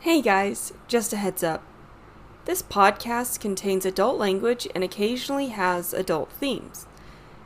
[0.00, 1.62] Hey guys, just a heads up.
[2.46, 6.86] This podcast contains adult language and occasionally has adult themes.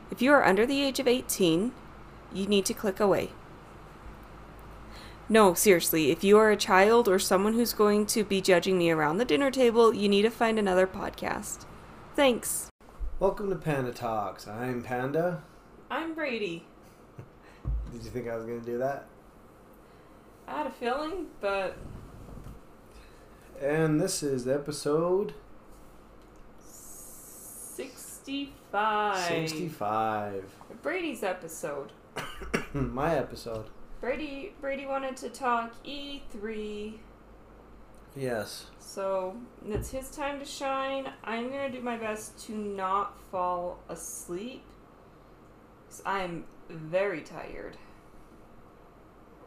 [0.09, 1.73] If you are under the age of 18,
[2.33, 3.31] you need to click away.
[5.27, 8.89] No, seriously, if you are a child or someone who's going to be judging me
[8.89, 11.65] around the dinner table, you need to find another podcast.
[12.15, 12.69] Thanks.
[13.19, 14.47] Welcome to Panda Talks.
[14.47, 15.43] I'm Panda.
[15.91, 16.65] I'm Brady.
[17.91, 19.07] Did you think I was going to do that?
[20.47, 21.75] I had a feeling, but
[23.61, 25.33] And this is episode
[26.67, 29.17] 65.
[29.19, 30.43] 65.
[30.81, 31.91] Brady's episode.
[32.73, 33.65] My episode.
[34.01, 36.93] Brady Brady wanted to talk E3,
[38.15, 38.67] Yes.
[38.79, 41.11] so it's his time to shine.
[41.23, 44.63] I'm gonna do my best to not fall asleep.
[45.89, 47.77] 'cause I'm very tired.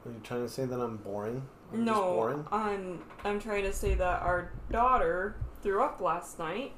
[0.09, 1.43] Are you trying to say that I'm boring?
[1.73, 2.47] I'm no, boring?
[2.51, 6.73] I'm I'm trying to say that our daughter threw up last night,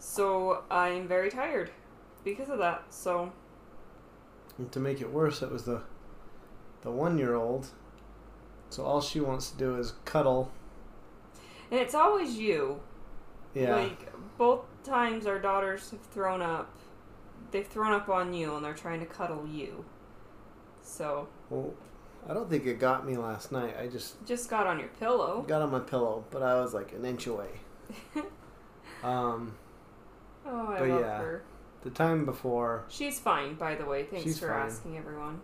[0.00, 1.70] so I'm very tired
[2.24, 2.86] because of that.
[2.90, 3.32] So
[4.58, 5.82] And to make it worse, it was the
[6.82, 7.68] the one year old.
[8.70, 10.50] So all she wants to do is cuddle.
[11.70, 12.80] and it's always you.
[13.54, 13.76] Yeah.
[13.76, 16.74] Like both times our daughters have thrown up,
[17.52, 19.84] they've thrown up on you and they're trying to cuddle you.
[20.82, 21.72] So well,
[22.28, 23.76] I don't think it got me last night.
[23.78, 25.44] I just just got on your pillow.
[25.46, 27.48] got on my pillow, but I was like an inch away.
[29.02, 29.54] um,
[30.46, 31.18] Oh, I But love yeah.
[31.18, 31.42] her.
[31.82, 34.04] the time before, She's fine, by the way.
[34.04, 34.66] Thanks for fine.
[34.66, 35.40] asking, everyone.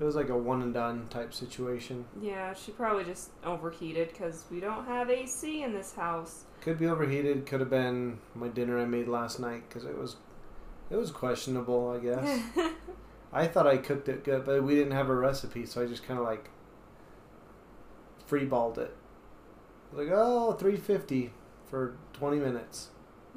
[0.00, 2.04] it was like a one and done type situation.
[2.20, 6.44] Yeah, she probably just overheated because we don't have AC in this house.
[6.60, 7.46] Could be overheated.
[7.46, 10.16] Could have been my dinner I made last night because it was,
[10.90, 11.90] it was questionable.
[11.90, 12.40] I guess
[13.32, 16.02] I thought I cooked it good, but we didn't have a recipe, so I just
[16.02, 16.50] kind of like
[18.28, 18.94] freeballed it.
[19.92, 21.32] Like oh, 350
[21.70, 22.88] for 20 minutes.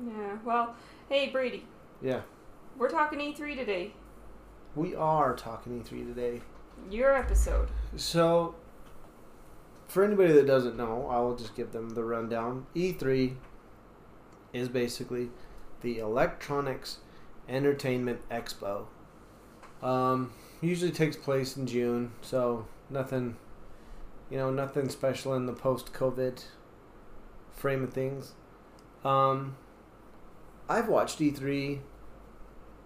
[0.06, 0.38] yeah.
[0.46, 0.76] Well,
[1.10, 1.66] hey Brady,
[2.02, 2.22] Yeah,
[2.78, 3.94] we're talking E3 today.
[4.76, 6.42] we are talking E3 today.
[6.90, 7.70] Your episode.
[7.96, 8.56] So,
[9.88, 12.66] for anybody that doesn't know, I will just give them the rundown.
[12.76, 13.36] E3
[14.54, 15.30] is basically
[15.82, 16.98] the Electronics
[17.48, 18.86] Entertainment Expo.
[19.82, 20.32] Um,
[20.62, 23.38] usually takes place in June, so nothing,
[24.30, 26.44] you know, nothing special in the post-COVID
[27.52, 28.34] frame of things.
[29.04, 29.56] Um,
[30.70, 31.80] I've watched E3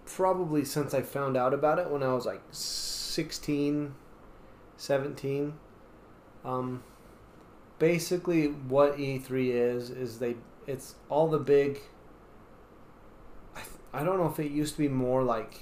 [0.06, 3.94] probably since I found out about it when I was like 16,
[4.78, 5.54] 17.
[6.44, 6.84] Um,
[7.80, 10.36] basically, what E3 is is they
[10.68, 11.80] it's all the big.
[13.56, 13.62] I,
[13.94, 15.62] I don't know if it used to be more like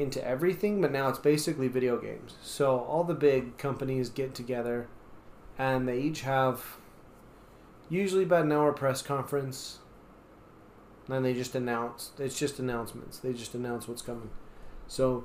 [0.00, 2.36] into everything, but now it's basically video games.
[2.42, 4.88] So all the big companies get together,
[5.58, 6.76] and they each have
[7.88, 9.78] usually about an hour press conference.
[11.08, 12.12] And they just announce.
[12.18, 13.18] It's just announcements.
[13.18, 14.30] They just announce what's coming.
[14.86, 15.24] So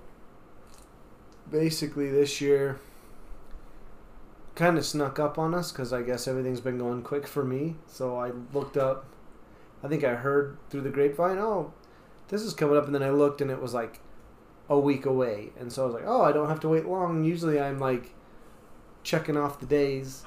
[1.49, 2.79] basically this year
[4.55, 7.75] kind of snuck up on us because I guess everything's been going quick for me.
[7.87, 9.05] So I looked up.
[9.83, 11.73] I think I heard through the grapevine, oh,
[12.29, 13.99] this is coming up, and then I looked and it was like
[14.69, 17.23] a week away, and so I was like, oh, I don't have to wait long.
[17.23, 18.13] Usually I'm like
[19.03, 20.23] checking off the days,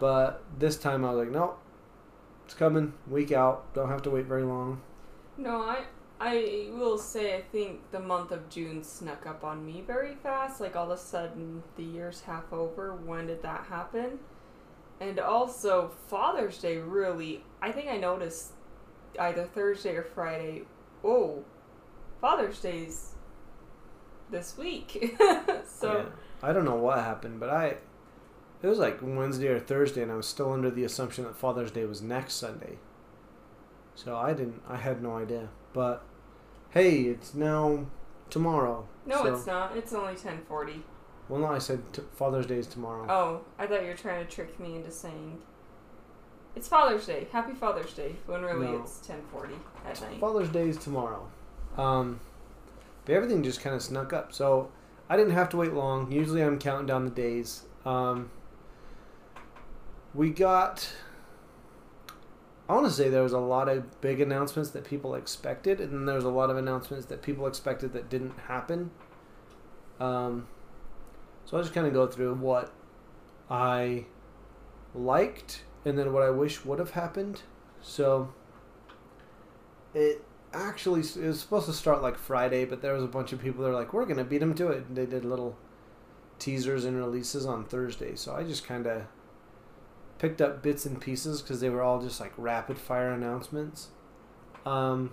[0.00, 1.58] but this time I was like, nope,
[2.44, 3.72] it's coming, week out.
[3.74, 4.80] Don't have to wait very long.
[5.36, 5.84] No, I
[6.18, 10.60] I will say I think the month of June snuck up on me very fast.
[10.60, 12.94] Like all of a sudden the year's half over.
[12.94, 14.18] When did that happen?
[15.00, 18.52] And also Father's Day really I think I noticed
[19.18, 20.62] either Thursday or Friday.
[21.04, 21.44] Oh,
[22.20, 23.15] Father's Day's
[24.30, 25.16] this week.
[25.66, 26.04] so Yeah.
[26.42, 27.76] I don't know what happened, but I
[28.62, 31.70] it was like Wednesday or Thursday, and I was still under the assumption that Father's
[31.70, 32.78] Day was next Sunday.
[33.94, 34.62] So I didn't.
[34.68, 35.48] I had no idea.
[35.72, 36.02] But
[36.70, 37.86] hey, it's now
[38.30, 38.86] tomorrow.
[39.06, 39.76] no, so, it's not.
[39.76, 40.82] It's only ten forty.
[41.28, 43.06] Well, no, I said t- Father's Day is tomorrow.
[43.08, 45.38] Oh, I thought you were trying to trick me into saying
[46.54, 47.26] it's Father's Day.
[47.32, 48.16] Happy Father's Day.
[48.26, 48.82] When really No.
[48.82, 49.54] it's ten forty
[49.86, 50.20] at night.
[50.20, 51.26] Father's Day is tomorrow.
[51.76, 52.20] Um,
[53.06, 54.34] but everything just kind of snuck up.
[54.34, 54.70] So
[55.08, 56.12] I didn't have to wait long.
[56.12, 57.62] Usually I'm counting down the days.
[57.86, 58.30] Um,
[60.12, 60.92] we got.
[62.68, 65.92] I want to say there was a lot of big announcements that people expected, and
[65.92, 68.90] then there was a lot of announcements that people expected that didn't happen.
[70.00, 70.48] Um,
[71.44, 72.72] so I'll just kind of go through what
[73.48, 74.06] I
[74.94, 77.42] liked and then what I wish would have happened.
[77.80, 78.34] So
[79.94, 83.40] it actually it was supposed to start like Friday, but there was a bunch of
[83.40, 85.56] people that were like, "We're gonna beat them to it." And they did little
[86.38, 88.14] teasers and releases on Thursday.
[88.14, 89.04] So I just kind of
[90.18, 93.88] picked up bits and pieces because they were all just like rapid fire announcements.
[94.64, 95.12] Um,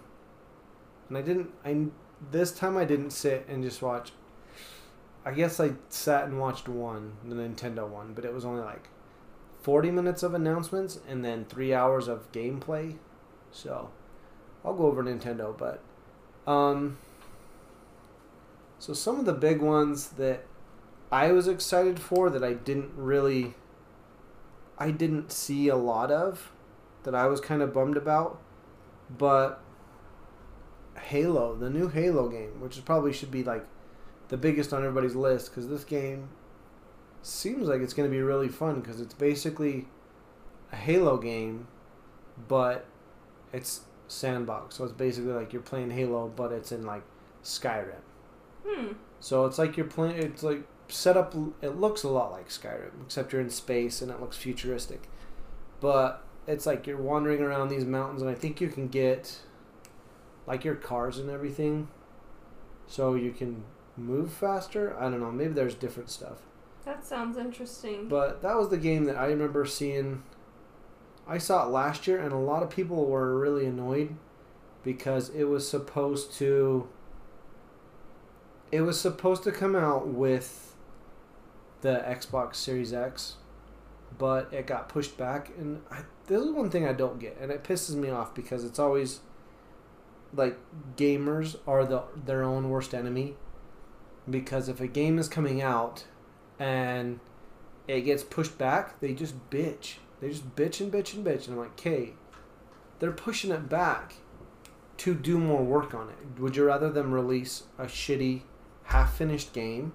[1.10, 1.52] and I didn't.
[1.66, 1.88] I
[2.32, 4.12] this time I didn't sit and just watch.
[5.26, 8.90] I guess I sat and watched one, the Nintendo one, but it was only like
[9.62, 12.98] forty minutes of announcements and then three hours of gameplay.
[13.52, 13.92] So
[14.66, 15.82] I'll go over Nintendo, but
[16.52, 16.98] um.
[18.80, 20.46] So some of the big ones that
[21.10, 23.54] I was excited for that I didn't really
[24.78, 26.52] I didn't see a lot of
[27.04, 28.42] that I was kind of bummed about,
[29.10, 29.62] but
[30.98, 33.66] Halo, the new Halo game, which is probably should be like
[34.30, 36.30] the biggest on everybody's list because this game
[37.22, 39.88] seems like it's going to be really fun because it's basically
[40.72, 41.68] a Halo game,
[42.48, 42.86] but
[43.52, 43.82] it's
[44.14, 44.76] sandbox.
[44.76, 47.04] So it's basically like you're playing Halo, but it's in like
[47.44, 48.02] Skyrim.
[48.66, 48.94] Hmm.
[49.20, 50.18] So it's like you're playing.
[50.18, 51.34] It's like set up.
[51.62, 55.10] It looks a lot like Skyrim, except you're in space and it looks futuristic.
[55.80, 59.40] But it's like you're wandering around these mountains, and I think you can get
[60.46, 61.88] like your cars and everything,
[62.88, 63.64] so you can
[63.98, 64.96] move faster.
[64.98, 65.32] I don't know.
[65.32, 66.40] Maybe there's different stuff.
[66.86, 68.10] That sounds interesting.
[68.10, 70.24] But that was the game that I remember seeing.
[71.28, 74.16] I saw it last year, and a lot of people were really annoyed
[74.84, 76.88] because it was supposed to.
[78.72, 80.76] It was supposed to come out with
[81.82, 83.36] the Xbox Series X,
[84.18, 85.52] but it got pushed back.
[85.58, 88.64] And I, this is one thing I don't get, and it pisses me off because
[88.64, 89.22] it's always
[90.34, 90.58] like
[90.98, 93.36] gamers are the their own worst enemy.
[94.30, 96.06] Because if a game is coming out
[96.58, 97.20] and
[97.88, 99.96] it gets pushed back, they just bitch.
[100.24, 101.48] They just bitch and bitch and bitch.
[101.48, 102.14] And I'm like, okay,
[103.00, 104.14] they're pushing it back
[105.00, 106.40] to do more work on it.
[106.40, 108.44] Would you rather them release a shitty,
[108.86, 109.92] half finished game,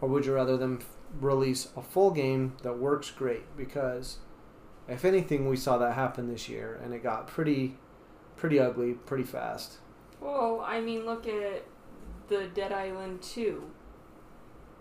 [0.00, 0.80] or would you rather them
[1.20, 3.54] release a full game that works great?
[3.54, 4.20] Because
[4.88, 7.76] if anything, we saw that happen this year, and it got pretty,
[8.36, 9.76] pretty ugly, pretty fast.
[10.22, 11.66] Well, I mean, look at
[12.28, 13.62] the Dead Island 2.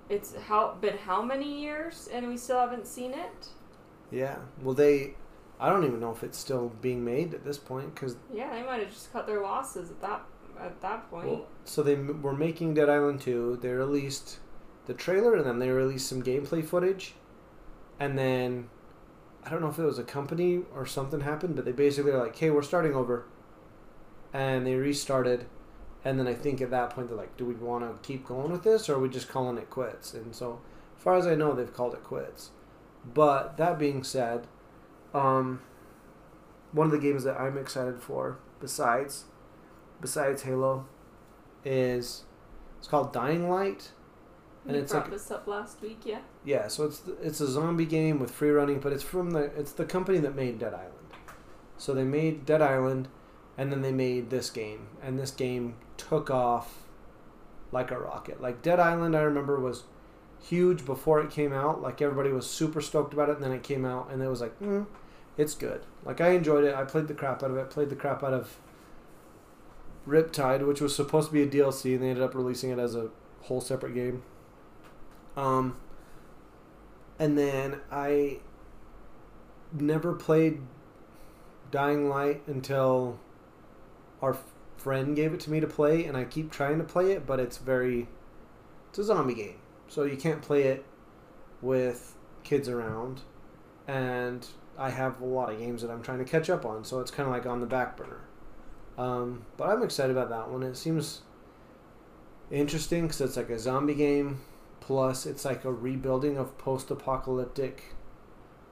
[0.08, 3.50] It's how been how many years and we still haven't seen it?
[4.12, 4.38] Yeah.
[4.62, 5.16] Well, they.
[5.60, 8.64] I don't even know if it's still being made at this point because Yeah, they
[8.64, 10.24] might have just cut their losses at that
[10.60, 11.28] at that point.
[11.28, 13.60] Well, so they m- were making Dead Island 2.
[13.62, 14.40] They released
[14.86, 17.14] the trailer and then they released some gameplay footage.
[18.00, 18.70] And then
[19.44, 22.20] I don't know if it was a company or something happened, but they basically are
[22.24, 23.26] like, "Hey, we're starting over."
[24.34, 25.46] And they restarted.
[26.06, 28.52] And then I think at that point they're like, "Do we want to keep going
[28.52, 30.62] with this or are we just calling it quits?" And so,
[30.96, 32.52] as far as I know, they've called it quits.
[33.14, 34.48] But that being said,
[35.14, 35.62] um
[36.72, 39.26] one of the games that I'm excited for besides
[40.02, 40.86] besides Halo
[41.66, 42.24] is
[42.78, 43.92] it's called Dying Light.
[44.66, 46.20] and you it's brought like- this up last week, yeah.
[46.46, 49.72] Yeah, so it's it's a zombie game with free running, but it's from the it's
[49.72, 50.94] the company that made Dead Island.
[51.78, 53.08] So they made Dead Island,
[53.58, 56.84] and then they made this game, and this game took off
[57.72, 58.42] like a rocket.
[58.42, 59.84] Like Dead Island, I remember was
[60.42, 61.82] huge before it came out.
[61.82, 64.42] Like everybody was super stoked about it, and then it came out, and it was
[64.42, 64.86] like, mm,
[65.38, 65.82] it's good.
[66.04, 66.76] Like I enjoyed it.
[66.76, 67.70] I played the crap out of it.
[67.70, 68.58] Played the crap out of
[70.08, 72.96] Riptide, which was supposed to be a DLC, and they ended up releasing it as
[72.96, 73.10] a
[73.42, 74.24] whole separate game.
[75.38, 75.78] Um,
[77.18, 78.40] and then I
[79.72, 80.62] never played
[81.72, 83.20] Dying Light until
[84.22, 84.38] our
[84.78, 87.40] friend gave it to me to play, and I keep trying to play it, but
[87.40, 88.08] it's very
[88.90, 89.59] it's a zombie game,
[89.90, 90.86] so you can't play it
[91.62, 93.22] with kids around,
[93.88, 97.02] and I have a lot of games that I'm trying to catch up on, so
[97.02, 98.22] it's kind of like on the back burner.
[98.98, 100.64] Um, but I'm excited about that one.
[100.64, 101.22] It seems
[102.52, 104.40] interesting because it's like a zombie game
[104.80, 107.96] plus it's like a rebuilding of post-apocalyptic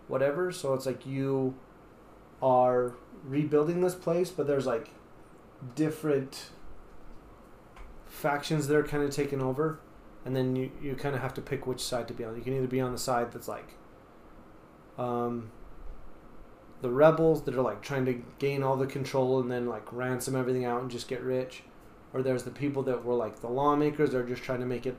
[0.08, 1.54] whatever so it's like you
[2.42, 4.90] are rebuilding this place but there's like
[5.76, 6.50] different
[8.06, 9.80] factions that are kind of taking over
[10.28, 12.36] and then you, you kind of have to pick which side to be on.
[12.36, 13.76] You can either be on the side that's like
[14.98, 15.52] um,
[16.82, 20.36] the rebels that are like trying to gain all the control and then like ransom
[20.36, 21.64] everything out and just get rich
[22.14, 24.86] or there's the people that were like the lawmakers that are just trying to make
[24.86, 24.98] it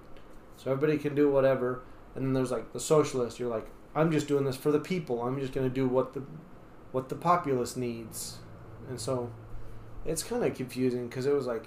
[0.56, 1.82] so everybody can do whatever
[2.14, 3.38] and then there's like the socialists.
[3.38, 5.22] You're like i'm just doing this for the people.
[5.22, 6.22] I'm just going to do what the
[6.90, 8.38] what the populace needs.
[8.88, 9.30] And so
[10.06, 11.66] it's kind of confusing because it was like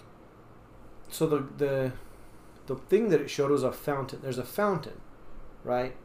[1.10, 1.92] so the the
[2.68, 5.00] the thing that it showed was a fountain there's a fountain
[5.64, 5.96] right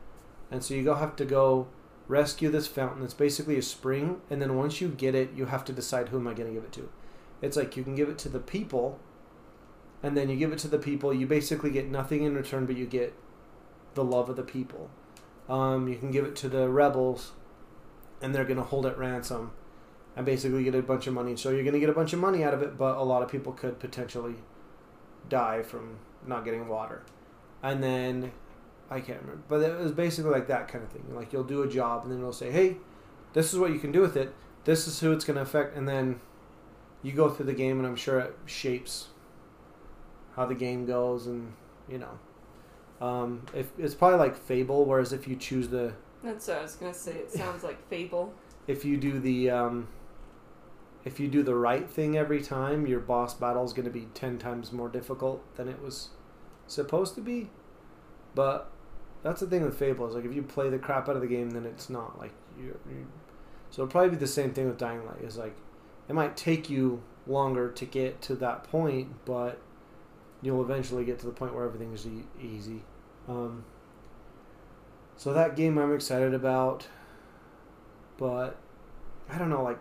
[0.50, 1.66] and so you go have to go
[2.08, 5.64] rescue this fountain it's basically a spring and then once you get it you have
[5.64, 6.88] to decide who am i going to give it to
[7.42, 8.98] it's like you can give it to the people
[10.02, 11.12] and then you give it to the people.
[11.12, 13.14] You basically get nothing in return, but you get
[13.94, 14.90] the love of the people.
[15.48, 17.32] Um, you can give it to the rebels,
[18.20, 19.52] and they're going to hold it ransom
[20.14, 21.36] and basically get a bunch of money.
[21.36, 23.22] So you're going to get a bunch of money out of it, but a lot
[23.22, 24.36] of people could potentially
[25.28, 27.02] die from not getting water.
[27.62, 28.32] And then
[28.90, 31.04] I can't remember, but it was basically like that kind of thing.
[31.14, 32.76] Like you'll do a job, and then it'll say, "Hey,
[33.32, 34.34] this is what you can do with it.
[34.64, 36.20] This is who it's going to affect," and then
[37.02, 39.08] you go through the game, and I'm sure it shapes
[40.36, 41.52] how the game goes, and
[41.88, 44.84] you know, um, if it's probably like Fable.
[44.84, 47.12] Whereas if you choose the, That's what I was gonna say.
[47.12, 48.32] It sounds like Fable.
[48.66, 49.88] if you do the, um,
[51.06, 54.08] if you do the right thing every time, your boss battle is going to be
[54.12, 56.08] ten times more difficult than it was
[56.66, 57.48] supposed to be.
[58.34, 58.70] But
[59.22, 61.28] that's the thing with Fable is like if you play the crap out of the
[61.28, 62.76] game, then it's not like you
[63.70, 65.22] so it'll probably be the same thing with Dying Light.
[65.22, 65.56] Is like
[66.08, 69.60] it might take you longer to get to that point, but
[70.42, 72.82] you'll eventually get to the point where everything is e- easy.
[73.28, 73.64] Um,
[75.16, 76.88] so that game I'm excited about,
[78.18, 78.56] but
[79.30, 79.62] I don't know.
[79.62, 79.78] Like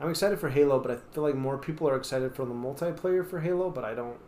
[0.00, 3.24] I'm excited for Halo, but I feel like more people are excited for the multiplayer
[3.28, 4.18] for Halo, but I don't.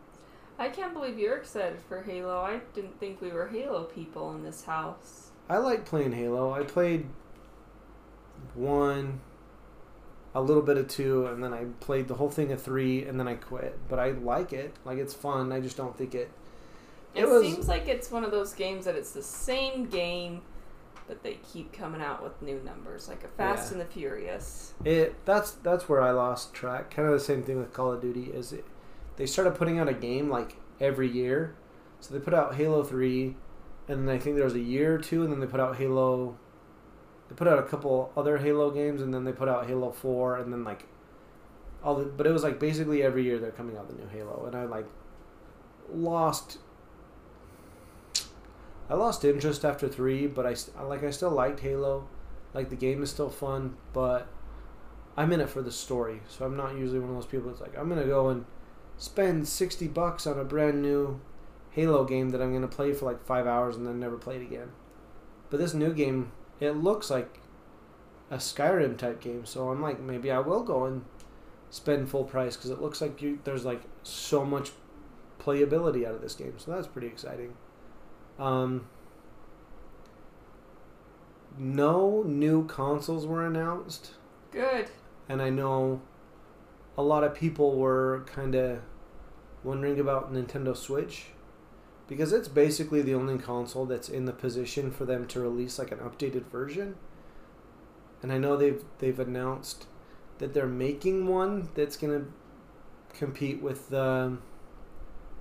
[0.58, 2.38] I can't believe you're excited for Halo.
[2.38, 5.30] I didn't think we were Halo people in this house.
[5.48, 6.52] I like playing Halo.
[6.52, 7.06] I played
[8.54, 9.20] one,
[10.34, 13.18] a little bit of two, and then I played the whole thing of three, and
[13.18, 13.78] then I quit.
[13.88, 14.74] But I like it.
[14.84, 15.50] Like it's fun.
[15.52, 16.30] I just don't think it.
[17.14, 20.42] It, It was- seems like it's one of those games that it's the same game,
[21.06, 23.78] but they keep coming out with new numbers, like a Fast Yeah.
[23.78, 24.74] and the Furious.
[24.84, 26.90] It that's that's where I lost track.
[26.90, 28.30] Kind of the same thing with Call of Duty.
[28.30, 28.64] Is it,
[29.16, 31.54] they started putting out a game like every year,
[32.00, 33.36] so they put out Halo three,
[33.88, 35.76] and then I think there was a year or two, and then they put out
[35.76, 36.36] Halo.
[37.28, 40.36] They put out a couple other Halo games, and then they put out Halo four,
[40.36, 40.86] and then like
[41.82, 42.04] all the.
[42.04, 44.64] But it was like basically every year they're coming out the new Halo, and I
[44.64, 44.86] like
[45.92, 46.58] lost.
[48.88, 52.06] I lost interest after three, but I like I still liked Halo,
[52.52, 54.28] like the game is still fun, but
[55.16, 57.60] I'm in it for the story, so I'm not usually one of those people that's
[57.60, 58.44] like I'm gonna go and
[58.98, 61.20] spend sixty bucks on a brand new
[61.70, 64.42] Halo game that I'm gonna play for like five hours and then never play it
[64.42, 64.72] again.
[65.50, 67.40] But this new game, it looks like
[68.30, 71.04] a Skyrim type game, so I'm like maybe I will go and
[71.70, 74.72] spend full price because it looks like you there's like so much
[75.40, 77.54] playability out of this game, so that's pretty exciting.
[78.38, 78.86] Um,
[81.56, 84.12] no new consoles were announced
[84.50, 84.88] Good.
[85.28, 86.00] and I know
[86.98, 88.80] a lot of people were kind of
[89.62, 91.26] wondering about Nintendo Switch
[92.08, 95.90] because it's basically the only console that's in the position for them to release like
[95.90, 96.96] an updated version.
[98.22, 99.86] And I know they've they've announced
[100.38, 102.26] that they're making one that's going to
[103.16, 104.36] compete with the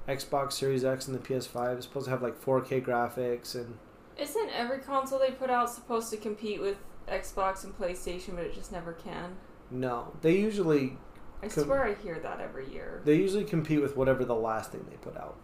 [0.08, 1.78] Xbox Series X and the PS5.
[1.78, 3.78] It's supposed to have like 4K graphics and
[4.18, 8.54] Isn't every console they put out supposed to compete with Xbox and PlayStation, but it
[8.54, 9.36] just never can?
[9.72, 10.98] no, they usually
[11.42, 13.02] I Com- swear I hear that every year.
[13.06, 15.36] they usually compete with whatever the last thing they put out.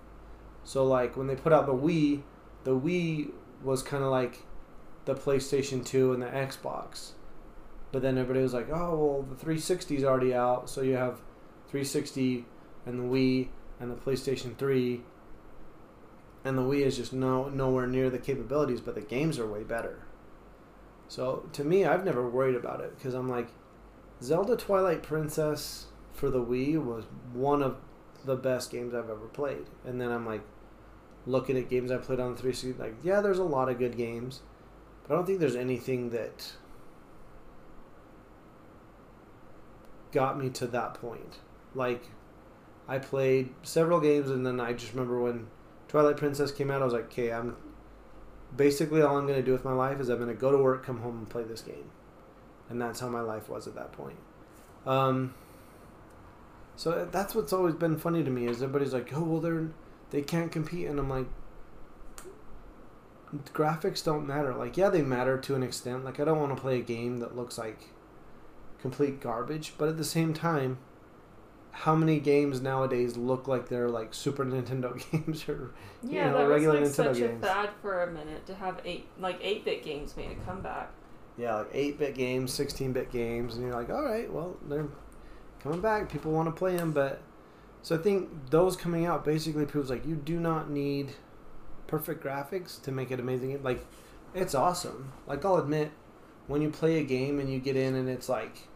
[0.64, 2.22] So like when they put out the Wii,
[2.64, 3.32] the Wii
[3.64, 4.44] was kind of like
[5.06, 7.12] the PlayStation 2 and the Xbox.
[7.92, 11.22] But then everybody was like, "Oh, well, the 360 is already out, so you have
[11.70, 12.46] 360
[12.86, 13.48] and the Wii
[13.80, 15.02] and the PlayStation 3."
[16.44, 19.64] And the Wii is just no nowhere near the capabilities, but the games are way
[19.64, 20.00] better.
[21.08, 23.50] So to me, I've never worried about it because I'm like,
[24.22, 27.78] Zelda Twilight Princess for the Wii was one of
[28.26, 29.66] the best games I've ever played.
[29.86, 30.44] And then I'm like
[31.26, 33.98] looking at games I played on the 360 like yeah, there's a lot of good
[33.98, 34.42] games,
[35.08, 36.54] but I don't think there's anything that
[40.12, 41.40] got me to that point.
[41.74, 42.10] Like
[42.90, 45.48] I played several games and then I just remember when
[45.88, 47.56] Twilight Princess came out I was like, "Okay, I'm
[48.56, 50.58] basically all I'm going to do with my life is I'm going to go to
[50.58, 51.92] work, come home and play this game."
[52.70, 54.18] And that's how my life was at that point.
[54.86, 55.34] Um,
[56.76, 59.70] so that's what's always been funny to me is everybody's like, oh well, they're
[60.12, 61.28] they can't compete, and I'm like,
[63.54, 64.54] graphics don't matter.
[64.54, 66.06] Like yeah, they matter to an extent.
[66.06, 67.90] Like I don't want to play a game that looks like
[68.82, 70.78] complete garbage, but at the same time,
[71.72, 76.48] how many games nowadays look like they're like Super Nintendo games or yeah, know, that
[76.48, 77.42] regular was like Nintendo such a games.
[77.42, 80.92] fad for a minute to have eight like eight bit games made a comeback.
[81.38, 84.88] yeah, like eight bit games, sixteen bit games, and you're like, all right, well they're
[85.60, 86.10] coming back.
[86.12, 87.22] People want to play them, but
[87.82, 91.14] so I think those coming out basically proves like you do not need
[91.88, 93.62] perfect graphics to make it amazing.
[93.64, 93.86] Like
[94.34, 95.14] it's awesome.
[95.28, 95.92] Like I'll admit,
[96.48, 98.68] when you play a game and you get in and it's like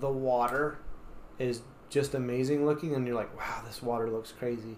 [0.00, 0.78] the water
[1.38, 4.76] is just amazing looking, and you're like, wow, this water looks crazy.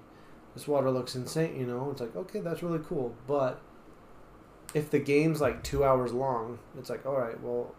[0.55, 1.59] This water looks insane.
[1.59, 3.61] You know, it's like okay, that's really cool, but
[4.75, 7.75] if the game's like two hours long, it's like, all right, well,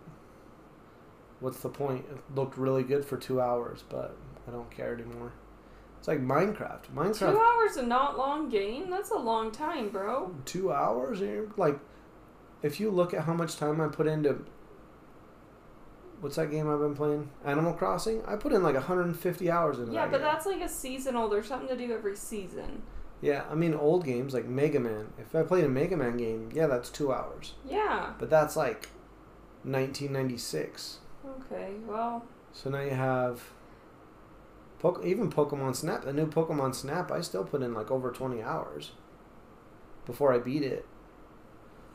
[1.39, 2.05] what's the point?
[2.11, 4.15] It looked really good for two hours, but
[4.47, 5.33] I don't care anymore.
[5.99, 6.85] It's like Minecraft.
[6.95, 7.19] Minecraft.
[7.19, 8.89] Two hours a not long game?
[8.89, 10.33] That's a long time, bro.
[10.45, 11.19] Two hours?
[11.19, 11.79] You're- Like,
[12.61, 14.45] if you look at how much time I put into.
[16.19, 17.29] What's that game I've been playing?
[17.45, 18.23] Animal Crossing?
[18.25, 20.25] I put in like 150 hours into Yeah, that but game.
[20.27, 21.29] that's like a seasonal.
[21.29, 22.81] There's something to do every season.
[23.21, 25.07] Yeah, I mean, old games like Mega Man.
[25.19, 27.53] If I played a Mega Man game, yeah, that's two hours.
[27.65, 28.13] Yeah.
[28.19, 28.89] But that's like
[29.63, 30.99] 1996.
[31.25, 31.73] Okay.
[31.85, 33.51] Well, So now you have.
[34.79, 38.41] Poke- even Pokemon Snap, the new Pokemon Snap, I still put in like over 20
[38.43, 38.91] hours
[40.05, 40.85] before I beat it.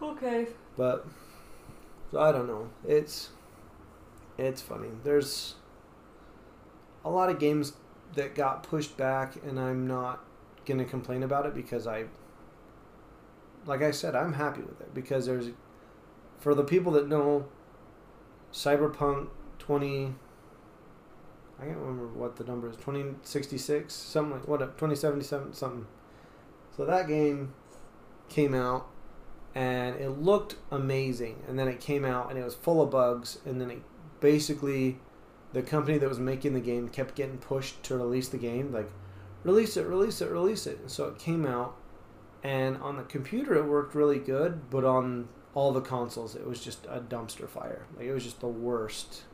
[0.03, 0.49] okay.
[0.77, 1.07] But
[2.11, 2.69] so I don't know.
[2.87, 3.31] It's
[4.39, 4.89] it's funny.
[5.05, 5.55] There's
[7.05, 7.75] a lot of games
[8.15, 10.25] that got pushed back and I'm not
[10.79, 12.05] to complain about it because I
[13.67, 15.51] like I said, I'm happy with it because there's
[16.39, 17.47] for the people that know
[18.53, 20.15] Cyberpunk 20
[21.61, 22.77] I can't remember what the number is.
[22.77, 25.87] 2066 something like what uh, 2077 something.
[26.77, 27.55] So that game
[28.29, 28.89] came out
[29.55, 33.39] and it looked amazing and then it came out and it was full of bugs
[33.45, 33.83] and then it
[34.23, 34.99] basically
[35.53, 38.91] the company that was making the game kept getting pushed to release the game like
[39.45, 40.79] release it release it release it.
[40.79, 41.77] And so it came out
[42.43, 46.65] and on the computer it worked really good but on all the consoles it was
[46.65, 47.87] just a dumpster fire.
[47.97, 49.25] Like it was just the worst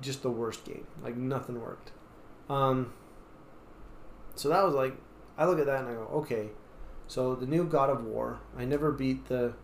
[0.00, 0.86] just the worst game.
[1.02, 1.92] Like nothing worked.
[2.50, 2.92] Um
[4.34, 4.94] so that was like
[5.36, 6.50] i look at that and i go okay
[7.08, 9.54] so the new God of War, I never beat the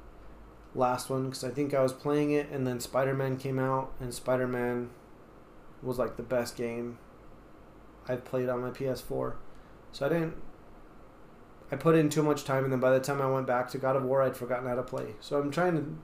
[0.75, 3.93] last one because I think I was playing it, and then Spider Man came out,
[4.01, 4.91] and Spider Man
[5.83, 6.99] was like the best game
[8.09, 9.35] I've played on my PS4.
[9.93, 10.35] So I didn't.
[11.71, 13.79] I put in too much time, and then by the time I went back to
[13.79, 15.15] God of War, I'd forgotten how to play.
[15.21, 15.97] So I'm trying to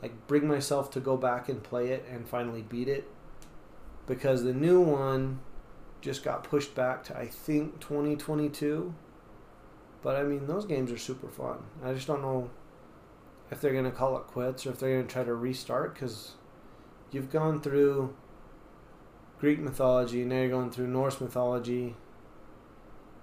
[0.00, 3.08] like bring myself to go back and play it and finally beat it
[4.06, 5.38] because the new one
[6.00, 8.94] just got pushed back to I think 2022.
[10.02, 11.58] But I mean, those games are super fun.
[11.84, 12.50] I just don't know
[13.52, 15.94] if they're going to call it quits or if they're going to try to restart
[15.94, 16.32] because
[17.10, 18.14] you've gone through
[19.38, 21.94] Greek mythology, now you're going through Norse mythology.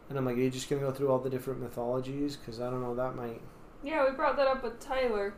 [0.07, 2.35] And I'm like, are you just going to go through all the different mythologies?
[2.35, 3.41] Because I don't know, that might.
[3.83, 5.33] Yeah, we brought that up with Tyler.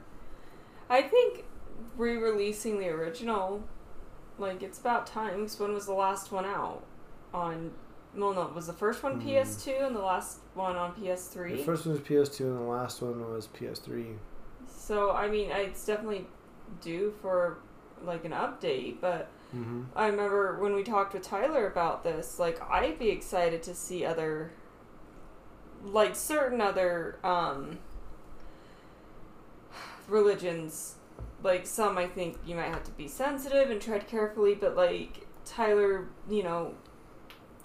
[0.89, 1.45] I think
[1.97, 3.63] re-releasing the original,
[4.37, 5.41] like it's about time.
[5.41, 6.83] 'cause when was the last one out?
[7.33, 7.71] On,
[8.15, 9.27] well, no, was the first one Hmm.
[9.27, 11.55] PS2 and the last one on PS3?
[11.57, 14.17] The first one was PS2 and the last one was PS3.
[14.75, 16.27] So I mean, it's definitely
[16.81, 17.57] due for
[18.03, 18.99] like an update.
[19.01, 19.81] But Mm-hmm.
[19.97, 22.39] I remember when we talked with Tyler about this.
[22.39, 24.51] Like, I'd be excited to see other,
[25.83, 27.79] like certain other um
[30.07, 30.95] religions.
[31.43, 34.55] Like some, I think you might have to be sensitive and tread carefully.
[34.55, 36.75] But like Tyler, you know,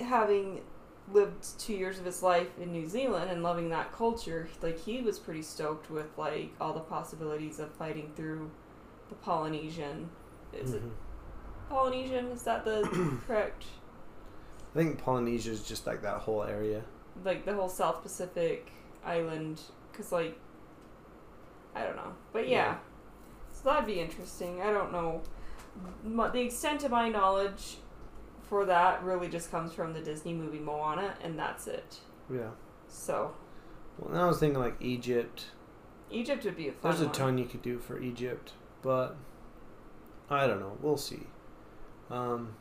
[0.01, 0.63] having
[1.13, 5.01] lived two years of his life in New Zealand and loving that culture, like he
[5.03, 8.51] was pretty stoked with like all the possibilities of fighting through
[9.09, 10.11] the Polynesian.
[10.53, 10.91] Is it Mhm.
[11.69, 12.27] Polynesian?
[12.33, 12.83] Is that the
[13.27, 13.65] correct?
[14.75, 16.83] I think Polynesia is just like that whole area.
[17.25, 18.71] Like the whole South Pacific
[19.05, 19.61] island?
[19.93, 20.37] Because like,
[21.75, 22.57] I don't know, but yeah.
[22.57, 22.77] Yeah.
[23.53, 24.61] So that'd be interesting.
[24.61, 25.23] I don't know.
[26.05, 27.79] The extent of my knowledge
[28.49, 31.99] for that really just comes from the Disney movie Moana, and that's it.
[32.33, 32.51] Yeah.
[32.89, 33.33] So
[33.99, 35.47] Well, now I was thinking like Egypt.
[36.11, 37.15] Egypt would be a fun There's a one.
[37.15, 39.17] ton you could do for Egypt, but
[40.31, 40.77] I don't know.
[40.81, 41.27] We'll see.
[42.11, 42.55] Um,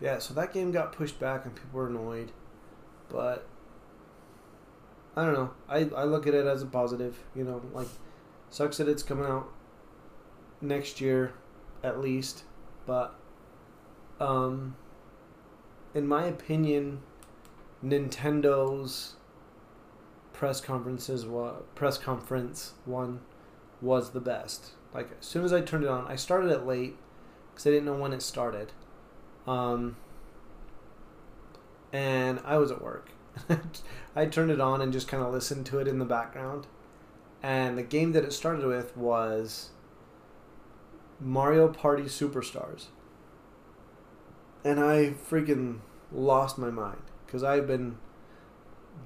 [0.00, 2.32] yeah, so that game got pushed back and people were annoyed,
[3.08, 3.46] but
[5.16, 5.50] I don't know.
[5.68, 7.16] I, I look at it as a positive.
[7.34, 7.88] You know, like
[8.50, 9.48] sucks that it's coming out
[10.60, 11.34] next year,
[11.84, 12.42] at least,
[12.86, 13.14] but
[14.20, 14.76] um,
[15.96, 17.00] in my opinion,
[17.82, 19.14] Nintendo's
[20.34, 23.20] press conferences wa- press conference one
[23.80, 24.72] was the best.
[24.92, 26.96] Like as soon as I turned it on, I started it late
[27.50, 28.72] because I didn't know when it started,
[29.46, 29.96] um,
[31.94, 33.08] and I was at work.
[34.16, 36.66] I turned it on and just kind of listened to it in the background,
[37.42, 39.70] and the game that it started with was
[41.18, 42.88] Mario Party Superstars,
[44.64, 45.78] and I freaking
[46.12, 47.98] lost my mind because I've been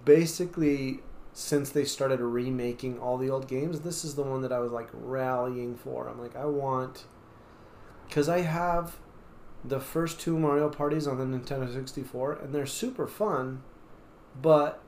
[0.04, 1.00] basically
[1.32, 4.72] since they started remaking all the old games, this is the one that I was
[4.72, 6.08] like rallying for.
[6.08, 7.04] I'm like, I want.
[8.08, 8.96] Because I have
[9.64, 13.62] the first two Mario parties on the Nintendo 64, and they're super fun,
[14.40, 14.82] but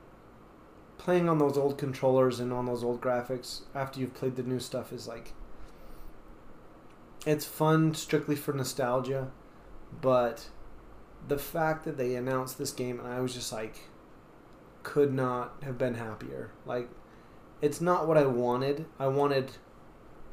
[0.97, 4.59] playing on those old controllers and on those old graphics after you've played the new
[4.59, 5.33] stuff is like
[7.25, 9.31] it's fun strictly for nostalgia,
[10.01, 10.47] but
[11.27, 13.89] the fact that they announced this game and I was just like
[14.83, 16.51] could not have been happier.
[16.65, 16.89] Like
[17.61, 18.85] it's not what I wanted.
[18.99, 19.51] I wanted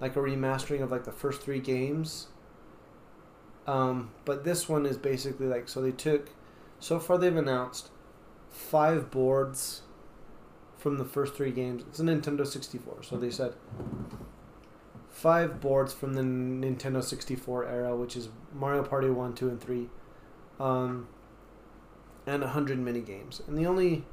[0.00, 2.28] like a remastering of like the first 3 games.
[3.66, 6.30] Um, but this one is basically like so they took
[6.80, 7.90] so far they've announced
[8.48, 9.82] five boards
[10.76, 11.84] from the first 3 games.
[11.88, 13.02] It's a Nintendo 64.
[13.02, 13.52] So they said
[15.20, 19.88] five boards from the Nintendo 64 era, which is Mario Party 1, 2, and 3,
[20.58, 21.08] um,
[22.26, 23.42] and 100 mini games.
[23.46, 24.06] And the only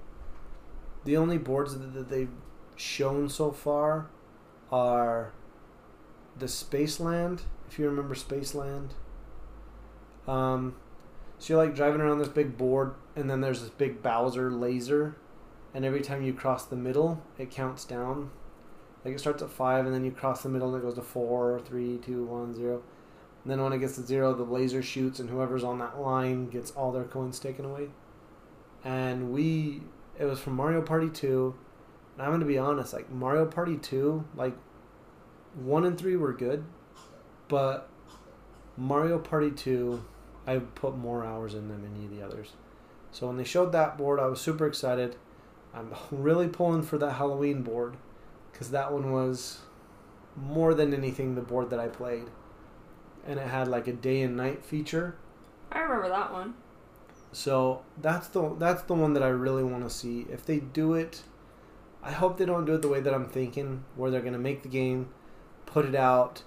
[1.05, 2.31] the only boards that, they've
[2.75, 4.07] shown so far
[4.69, 5.31] are
[6.37, 8.89] the Spaceland, if you remember Spaceland.
[10.27, 10.75] Um,
[11.39, 15.15] so you're like driving around this big board, and then there's this big Bowser laser,
[15.73, 18.31] and every time you cross the middle, it counts down
[19.07, 21.01] like it starts at five, and then you cross the middle, and it goes to
[21.01, 22.83] four, three, two, one, zero.
[23.43, 26.49] And then when it gets to zero, the laser shoots, and whoever's on that line
[26.49, 27.87] gets all their coins taken away.
[28.83, 29.81] And we,
[30.19, 31.55] it was from Mario Party Two.
[32.17, 34.57] And I'm gonna be honest, like Mario Party Two, like
[35.55, 36.65] one and three were good,
[37.47, 37.89] but
[38.75, 40.03] Mario Party Two,
[40.45, 42.51] I put more hours in than any of the others.
[43.11, 45.15] So when they showed that board, I was super excited.
[45.73, 47.95] I'm really pulling for that Halloween board
[48.57, 49.59] because that one was
[50.35, 52.25] more than anything the board that I played,
[53.27, 55.15] and it had like a day and night feature.
[55.71, 56.55] I remember that one.
[57.31, 60.25] So that's the that's the one that I really want to see.
[60.31, 61.21] If they do it,
[62.01, 64.63] I hope they don't do it the way that I'm thinking, where they're gonna make
[64.63, 65.09] the game,
[65.67, 66.41] put it out,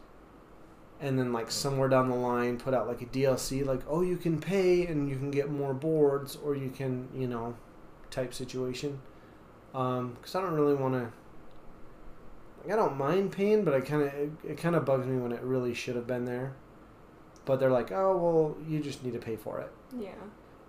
[0.99, 4.17] and then like somewhere down the line put out like a DLC, like oh you
[4.17, 7.55] can pay and you can get more boards, or you can you know,
[8.11, 9.01] type situation.
[9.71, 11.13] Because um, I don't really want to
[12.67, 15.33] I don't mind pain, but I kind of it, it kind of bugs me when
[15.33, 16.55] it really should have been there.
[17.45, 19.73] But they're like, oh well, you just need to pay for it.
[19.99, 20.11] Yeah.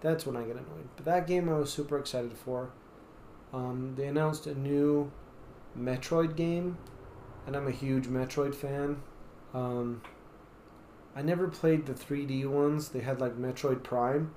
[0.01, 0.89] That's when I get annoyed.
[0.95, 2.71] But that game I was super excited for.
[3.53, 5.11] Um, they announced a new
[5.77, 6.77] Metroid game,
[7.45, 9.01] and I'm a huge Metroid fan.
[9.53, 10.01] Um,
[11.15, 12.89] I never played the 3D ones.
[12.89, 14.33] They had like Metroid Prime.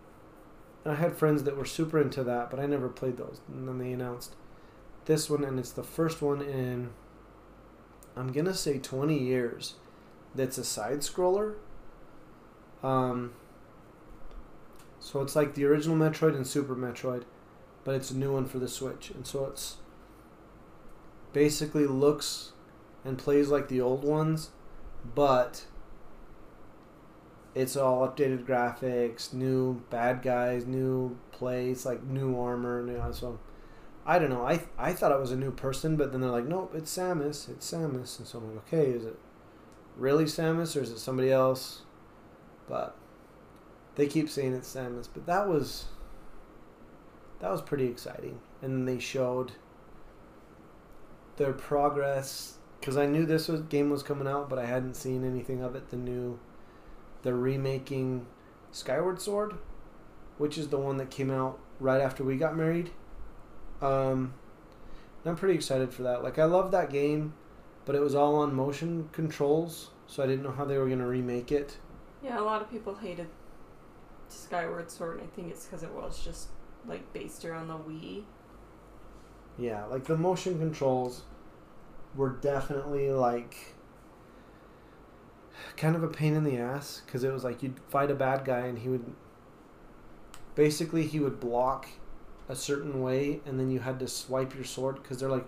[0.85, 3.41] And I had friends that were super into that, but I never played those.
[3.49, 4.35] And then they announced
[5.07, 6.91] this one, and it's the first one in
[8.17, 9.75] I'm gonna say 20 years
[10.35, 11.55] that's a side scroller.
[12.83, 13.33] Um,
[15.01, 17.25] so it's like the original Metroid and Super Metroid,
[17.85, 19.77] but it's a new one for the Switch, and so it's
[21.33, 22.53] basically looks
[23.05, 24.51] and plays like the old ones,
[25.15, 25.67] but
[27.55, 33.39] it's all updated graphics, new bad guys, new plays, like new armor, new so
[34.07, 34.47] I don't know.
[34.47, 37.49] I I thought it was a new person, but then they're like, nope, it's Samus.
[37.49, 38.19] It's Samus.
[38.19, 39.19] And so I'm like, okay, is it
[39.97, 41.83] really Samus or is it somebody else?
[42.69, 42.97] But
[43.95, 45.09] they keep saying it's Samus.
[45.13, 45.87] But that was
[47.41, 48.41] that was pretty exciting.
[48.61, 49.53] And they showed
[51.37, 55.25] their progress because I knew this was, game was coming out, but I hadn't seen
[55.25, 55.89] anything of it.
[55.89, 56.39] The new,
[57.23, 58.27] they're remaking
[58.73, 59.55] Skyward Sword,
[60.37, 62.91] which is the one that came out right after we got married
[63.85, 64.35] um,
[65.25, 66.23] I'm pretty excited for that.
[66.23, 67.35] Like I love that game,
[67.85, 71.07] but it was all on motion controls, so I didn't know how they were gonna
[71.07, 71.79] remake it.
[72.23, 73.29] Yeah, a lot of people hated
[74.29, 76.49] Skyward Sword, and I think it's because it was just
[76.87, 78.25] like based around the Wii.
[79.59, 81.23] Yeah, like the motion controls
[82.15, 83.75] were definitely like
[85.77, 88.45] kind of a pain in the ass because it was like you'd fight a bad
[88.45, 89.05] guy and he would
[90.55, 91.89] basically he would block
[92.49, 95.47] a certain way, and then you had to swipe your sword because they're like,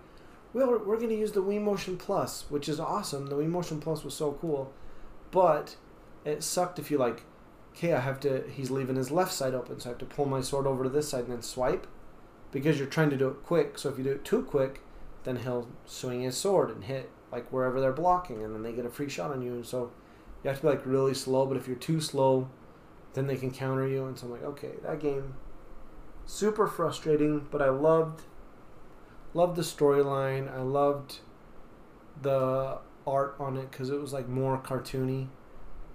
[0.53, 3.27] well, we're, we're going to use the Wii Motion Plus, which is awesome.
[3.27, 4.73] The Wii Motion Plus was so cool,
[5.31, 5.77] but
[6.25, 7.25] it sucked if you like,
[7.75, 8.45] okay, I have to.
[8.51, 10.89] He's leaving his left side open, so I have to pull my sword over to
[10.89, 11.87] this side and then swipe,
[12.53, 13.79] because you're trying to do it quick.
[13.79, 14.81] So if you do it too quick,
[15.25, 18.87] then he'll swing his sword and hit like wherever they're blocking, and then they get
[18.87, 19.53] a free shot on you.
[19.53, 19.91] And so
[20.43, 21.45] you have to be like really slow.
[21.45, 22.49] But if you're too slow,
[23.13, 24.07] then they can counter you.
[24.07, 25.35] And so I'm like, okay, that game
[26.27, 28.23] super frustrating, but I loved
[29.33, 30.53] loved the storyline.
[30.53, 31.21] I loved
[32.21, 35.29] the art on it because it was like more cartoony.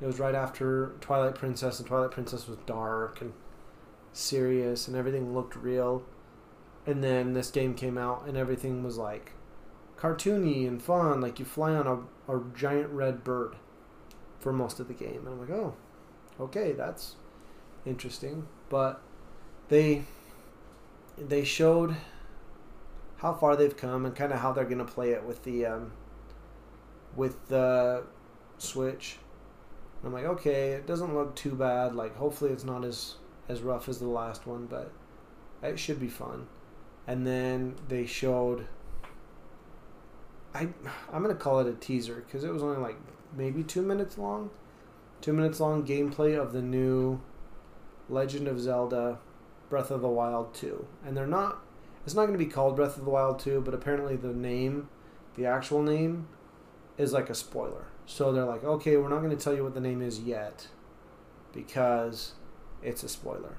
[0.02, 3.34] It was right after Twilight Princess, and Twilight Princess was dark and
[4.14, 6.04] serious, and everything looked real.
[6.88, 9.34] And then this game came out, and everything was like
[9.98, 11.22] cartoony and fun.
[11.22, 11.88] Like you fly on
[12.28, 13.58] a, a giant red bird
[14.40, 15.76] for most of the game, and I'm like, oh,
[16.40, 17.16] okay, that's
[17.86, 18.48] interesting.
[18.70, 19.02] But
[19.70, 20.04] they
[21.18, 21.96] they showed
[23.18, 25.92] how far they've come and kind of how they're gonna play it with the um,
[27.16, 28.04] with the
[28.58, 29.18] Switch.
[30.02, 31.94] And I'm like, okay, it doesn't look too bad.
[31.96, 33.16] Like, hopefully, it's not as
[33.48, 34.92] as rough as the last one, but
[35.62, 36.48] it should be fun.
[37.08, 38.68] And then they showed.
[40.54, 40.70] I
[41.12, 42.98] I'm gonna call it a teaser because it was only like
[43.36, 44.50] maybe two minutes long,
[45.22, 47.22] two minutes long gameplay of the new
[48.10, 49.20] Legend of Zelda
[49.72, 50.86] Breath of the Wild 2.
[51.04, 51.64] And they're not
[52.06, 54.90] it's not going to be called Breath of the Wild 2, but apparently the name,
[55.36, 56.28] the actual name
[56.98, 57.86] is like a spoiler.
[58.06, 60.68] So they're like, "Okay, we're not going to tell you what the name is yet
[61.54, 62.34] because
[62.84, 63.56] it's a spoiler."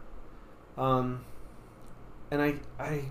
[0.76, 1.24] Um
[2.30, 3.04] and I I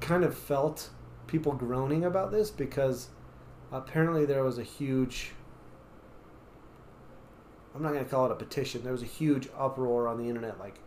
[0.00, 0.90] kind of felt
[1.26, 3.08] people groaning about this because
[3.72, 5.32] apparently there was a huge
[7.74, 8.82] I'm not going to call it a petition.
[8.82, 10.80] There was a huge uproar on the internet like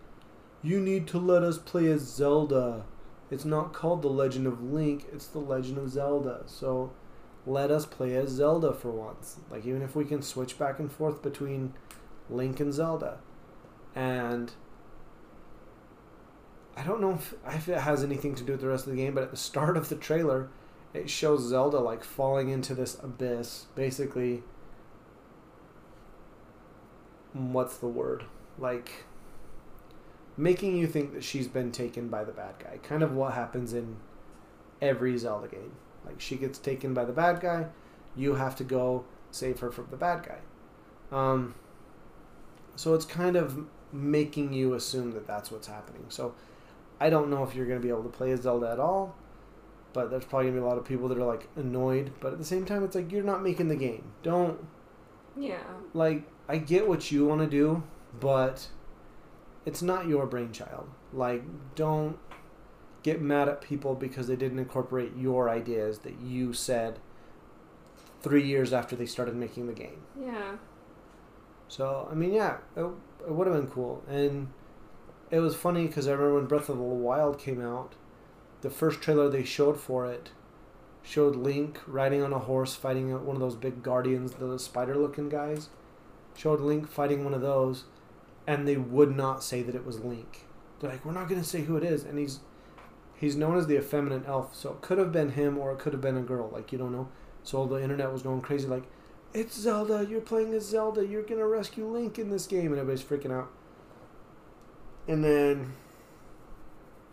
[0.63, 2.84] you need to let us play as Zelda.
[3.30, 6.43] It's not called The Legend of Link, it's The Legend of Zelda.
[6.45, 6.91] So
[7.45, 9.38] let us play as Zelda for once.
[9.50, 11.74] Like even if we can switch back and forth between
[12.30, 13.19] Link and Zelda.
[13.95, 14.52] And
[16.78, 18.97] I don't know if, if it has anything to do with the rest of the
[18.97, 20.50] game, but at the start of the trailer,
[20.93, 23.65] it shows Zelda like falling into this abyss.
[23.76, 24.43] Basically,
[27.34, 28.26] what's the word?
[28.58, 29.06] Like
[30.38, 32.78] making you think that she's been taken by the bad guy.
[32.84, 33.98] Kind of what happens in
[34.82, 35.74] every Zelda game.
[36.06, 37.67] Like she gets taken by the bad guy,
[38.15, 40.39] you have to go save her from the bad guy.
[41.12, 41.56] Um,
[42.76, 46.06] so it's kind of making you assume that that's what's happening.
[46.10, 46.34] So
[47.00, 49.15] I don't know if you're going to be able to play as Zelda at all,
[49.94, 52.12] but there's probably going to be a lot of people that are like annoyed.
[52.20, 54.12] But at the same time, it's like you're not making the game.
[54.24, 54.65] Don't.
[55.38, 55.63] Yeah.
[55.94, 57.84] Like I get what you want to do,
[58.20, 58.67] but
[59.65, 60.89] it's not your brainchild.
[61.13, 61.43] Like
[61.76, 62.17] don't
[63.04, 67.00] get mad at people because they didn't incorporate your ideas that you said
[68.21, 70.04] three years after they started making the game.
[70.19, 70.58] Yeah.
[71.67, 72.86] So I mean, yeah, it,
[73.26, 74.50] it would have been cool, and
[75.30, 77.95] it was funny because I remember when Breath of the Wild came out,
[78.62, 80.32] the first trailer they showed for it
[81.04, 85.69] showed Link riding on a horse fighting one of those big guardians, the spider-looking guys.
[86.36, 87.86] Showed Link fighting one of those,
[88.52, 90.44] and they would not say that it was Link.
[90.80, 92.42] They're like, we're not gonna say who it is, and he's
[93.16, 95.94] he's known as the effeminate elf, so it could have been him or it could
[95.94, 97.08] have been a girl, like you don't know.
[97.44, 98.84] So the internet was going crazy, like,
[99.34, 103.04] it's Zelda, you're playing as Zelda, you're gonna rescue Link in this game, and everybody's
[103.04, 103.50] freaking out.
[105.08, 105.74] And then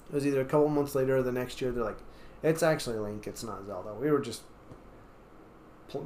[0.08, 1.70] it was either a couple months later or the next year.
[1.70, 1.98] They're like,
[2.42, 3.94] it's actually Link, it's not Zelda.
[3.94, 4.42] We were just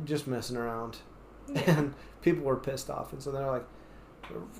[0.05, 0.99] just messing around,
[1.49, 1.63] Yeah.
[1.79, 3.67] and people were pissed off, and so they're like,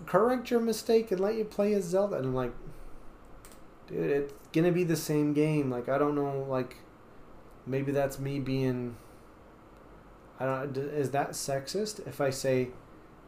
[0.07, 2.17] correct your mistake and let you play as Zelda.
[2.17, 2.53] And I'm like,
[3.87, 5.71] dude, it's gonna be the same game.
[5.71, 6.77] Like I don't know, like
[7.67, 8.97] maybe that's me being.
[10.39, 10.77] I don't.
[10.77, 12.69] Is that sexist if I say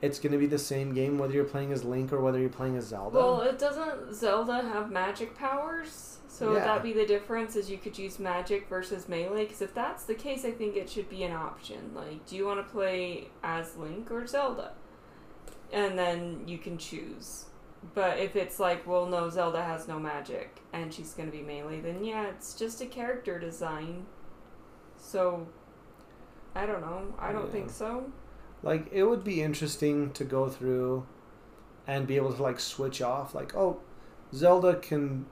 [0.03, 2.77] it's gonna be the same game whether you're playing as Link or whether you're playing
[2.77, 3.17] as Zelda?
[3.17, 6.19] Well, it doesn't Zelda have magic powers?
[6.29, 7.55] So would that be the difference?
[7.55, 9.45] Is you could use magic versus melee?
[9.45, 11.93] Because if that's the case, I think it should be an option.
[11.95, 14.73] Like, do you want to play as Link or Zelda?
[15.75, 17.47] And then you can choose.
[17.95, 21.81] But if it's like, well, no, Zelda has no magic and she's gonna be melee,
[21.81, 24.07] then yeah, it's just a character design.
[24.97, 25.47] So,
[26.55, 27.13] I don't know.
[27.19, 27.53] I don't Yeah.
[27.53, 28.11] think so.
[28.63, 31.05] Like it would be interesting to go through
[31.87, 33.81] and be able to like switch off like, oh,
[34.33, 35.27] Zelda can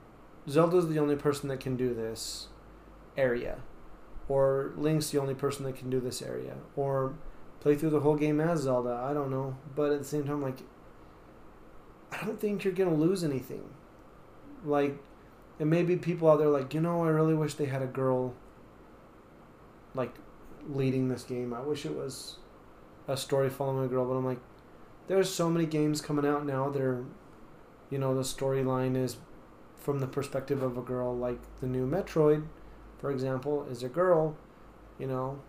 [0.47, 2.49] Zelda's the only person that can do this
[3.17, 3.59] area.
[4.27, 6.57] Or Link's the only person that can do this area.
[6.75, 7.13] Or
[7.63, 9.03] play through the whole game as Zelda.
[9.09, 9.55] I don't know.
[9.75, 10.59] But at the same time like
[12.11, 13.63] I don't think you're gonna lose anything.
[14.63, 14.97] Like
[15.59, 18.33] and maybe people out there like, you know, I really wish they had a girl
[19.95, 20.13] like
[20.67, 21.53] leading this game.
[21.53, 22.37] I wish it was
[23.07, 24.39] a story following a girl, but I'm like,
[25.07, 27.05] there's so many games coming out now that are,
[27.89, 29.17] you know, the storyline is
[29.77, 31.15] from the perspective of a girl.
[31.15, 32.45] Like the new Metroid,
[32.99, 34.35] for example, is a girl.
[34.99, 35.39] You know,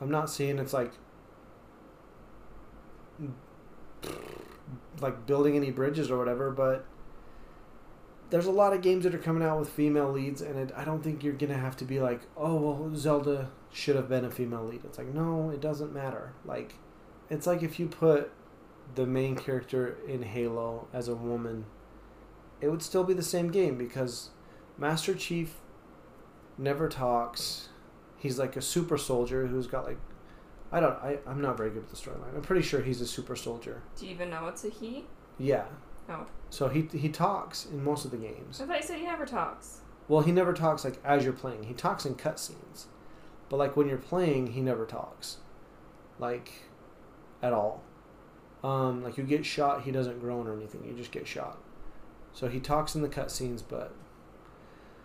[0.00, 0.92] I'm not saying it's like
[5.00, 6.86] like building any bridges or whatever, but
[8.30, 10.84] there's a lot of games that are coming out with female leads, and it, I
[10.84, 14.30] don't think you're gonna have to be like, oh well, Zelda should have been a
[14.30, 14.84] female lead.
[14.84, 16.32] It's like no, it doesn't matter.
[16.44, 16.74] Like,
[17.30, 18.32] it's like if you put
[18.94, 21.66] the main character in Halo as a woman,
[22.60, 24.30] it would still be the same game because
[24.78, 25.54] Master Chief
[26.58, 27.68] never talks.
[28.16, 29.98] He's like a super soldier who's got like,
[30.74, 32.34] I don't, I, I'm not very good with the storyline.
[32.34, 33.80] I'm pretty sure he's a super soldier.
[33.96, 35.04] Do you even know it's a he?
[35.38, 35.66] Yeah.
[36.08, 36.26] Oh.
[36.50, 38.60] So he he talks in most of the games.
[38.60, 39.82] I thought you said he never talks.
[40.08, 41.62] Well, he never talks like as you're playing.
[41.62, 42.86] He talks in cutscenes,
[43.48, 45.36] but like when you're playing, he never talks,
[46.18, 46.50] like,
[47.40, 47.84] at all.
[48.64, 50.84] Um, like you get shot, he doesn't groan or anything.
[50.84, 51.58] You just get shot.
[52.32, 53.94] So he talks in the cutscenes, but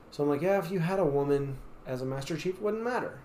[0.10, 2.84] so I'm like, yeah, if you had a woman as a Master Chief, it wouldn't
[2.84, 3.20] matter.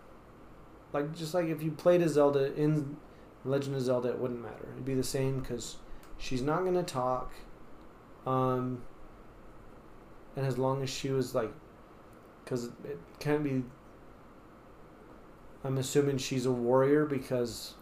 [0.94, 2.96] Like just like if you played a Zelda in
[3.44, 4.68] Legend of Zelda, it wouldn't matter.
[4.72, 5.76] It'd be the same because
[6.16, 7.32] she's not gonna talk.
[8.24, 8.82] Um,
[10.36, 11.52] and as long as she was like,
[12.44, 13.64] because it can't be.
[15.64, 17.74] I'm assuming she's a warrior because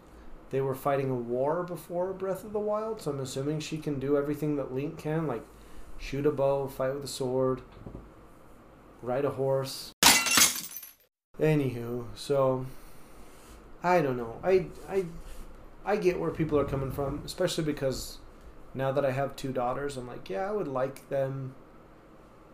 [0.50, 3.98] they were fighting a war before Breath of the Wild, so I'm assuming she can
[3.98, 5.44] do everything that Link can, like
[5.98, 7.60] shoot a bow, fight with a sword,
[9.02, 9.92] ride a horse.
[11.40, 12.66] Anywho, so
[13.82, 14.38] I don't know.
[14.42, 15.06] I I
[15.84, 18.18] I get where people are coming from, especially because
[18.74, 21.54] now that I have two daughters, I'm like, yeah, I would like them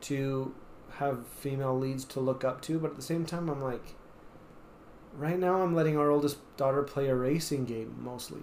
[0.02, 0.54] to
[0.92, 3.94] have female leads to look up to, but at the same time, I'm like,
[5.14, 8.42] right now I'm letting our oldest daughter play a racing game mostly.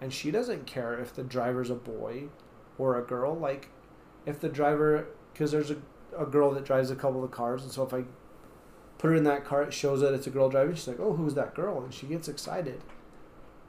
[0.00, 2.24] And she doesn't care if the driver's a boy
[2.78, 3.36] or a girl.
[3.36, 3.68] Like,
[4.26, 5.76] if the driver, because there's a,
[6.16, 8.04] a girl that drives a couple of cars, and so if I
[9.02, 10.76] put her in that car, it shows that it's a girl driving.
[10.76, 11.82] She's like, oh, who's that girl?
[11.82, 12.80] And she gets excited.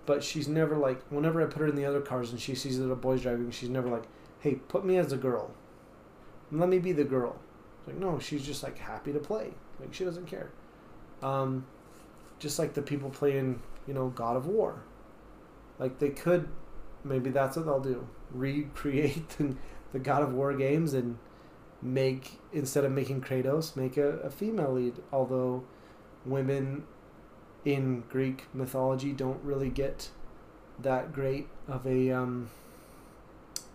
[0.05, 2.77] But she's never like, whenever I put her in the other cars and she sees
[2.77, 4.03] that a boy's driving, she's never like,
[4.41, 5.49] hey, put me as a girl.
[6.51, 7.35] Let me be the girl.
[7.87, 9.53] Like, no, she's just like happy to play.
[9.79, 10.51] Like, she doesn't care.
[11.23, 11.65] Um,
[12.37, 14.83] just like the people playing, you know, God of War.
[15.79, 16.47] Like they could,
[17.03, 19.55] maybe that's what they'll do: recreate the,
[19.93, 21.17] the God of War games and
[21.83, 24.95] make instead of making Kratos, make a, a female lead.
[25.11, 25.63] Although
[26.25, 26.85] women
[27.65, 30.09] in Greek mythology don't really get
[30.79, 32.49] that great of a um,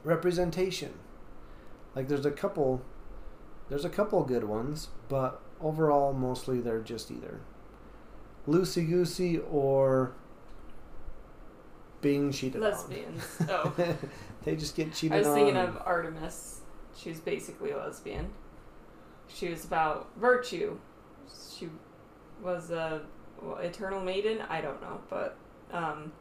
[0.04, 0.94] representation.
[1.94, 2.82] Like there's a couple,
[3.68, 7.40] there's a couple good ones, but overall mostly they're just either
[8.46, 10.12] loosey goosey or
[12.00, 13.22] being cheated Lesbians.
[13.40, 13.48] on.
[13.50, 13.72] Oh.
[14.44, 15.16] they just get cheated on.
[15.16, 15.34] I was on.
[15.34, 16.57] thinking of Artemis.
[16.98, 18.30] She was basically a lesbian.
[19.28, 20.78] She was about virtue.
[21.56, 21.68] She
[22.42, 23.02] was a
[23.40, 24.40] well, eternal maiden.
[24.48, 25.36] I don't know, but
[25.72, 26.12] um,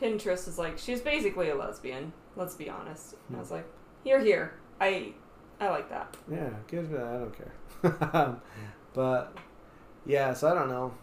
[0.00, 2.12] Pinterest is like she's basically a lesbian.
[2.36, 3.14] Let's be honest.
[3.28, 3.66] And I was like,
[4.04, 4.54] here, here.
[4.80, 5.12] I,
[5.60, 6.16] I like that.
[6.30, 7.06] Yeah, good for that.
[7.06, 8.40] I don't care.
[8.94, 9.36] but
[10.06, 10.94] yeah, so I don't know.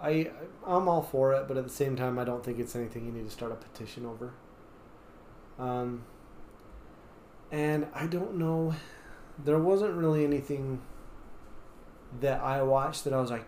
[0.00, 0.30] I
[0.66, 3.12] I'm all for it, but at the same time, I don't think it's anything you
[3.12, 4.32] need to start a petition over.
[5.58, 6.04] Um,
[7.52, 8.74] and I don't know.
[9.44, 10.80] There wasn't really anything
[12.20, 13.46] that I watched that I was like,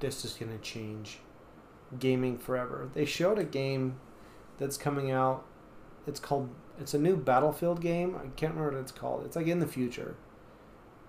[0.00, 1.18] this is gonna change
[1.98, 2.90] gaming forever.
[2.92, 3.98] They showed a game
[4.58, 5.44] that's coming out.
[6.06, 6.50] It's called.
[6.78, 8.14] It's a new Battlefield game.
[8.16, 9.24] I can't remember what it's called.
[9.24, 10.14] It's like in the future.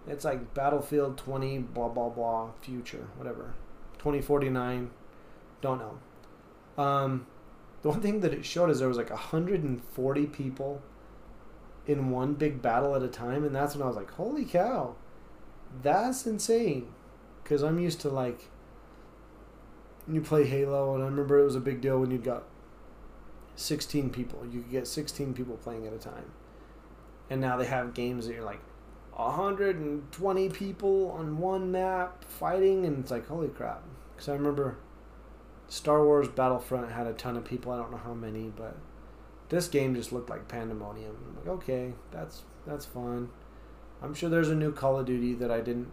[0.08, 3.54] It's like Battlefield 20 blah blah blah future whatever.
[4.00, 4.90] 2049.
[5.62, 6.84] Don't know.
[6.84, 7.28] Um,
[7.82, 10.82] the one thing that it showed is there was like 140 people
[11.90, 14.96] in one big battle at a time, and that's when I was like, holy cow,
[15.82, 16.94] that's insane.
[17.42, 18.50] Because I'm used to like,
[20.08, 22.44] you play Halo, and I remember it was a big deal when you got
[23.56, 24.46] 16 people.
[24.46, 26.32] You could get 16 people playing at a time.
[27.28, 28.62] And now they have games that you're like,
[29.16, 33.82] 120 people on one map fighting, and it's like, holy crap.
[34.16, 34.78] Because I remember
[35.68, 37.72] Star Wars Battlefront had a ton of people.
[37.72, 38.78] I don't know how many, but
[39.50, 41.16] this game just looked like pandemonium.
[41.28, 43.30] I'm like, okay, that's that's fun.
[44.02, 45.92] I'm sure there's a new Call of Duty that I didn't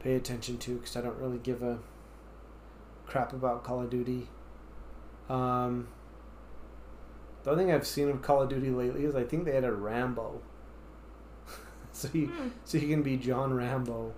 [0.00, 1.78] pay attention to because I don't really give a
[3.06, 4.28] crap about Call of Duty.
[5.28, 5.88] Um,
[7.42, 9.64] the only thing I've seen of Call of Duty lately is I think they had
[9.64, 10.40] a Rambo.
[11.92, 12.48] so you Hmm.
[12.64, 14.12] so you can be John Rambo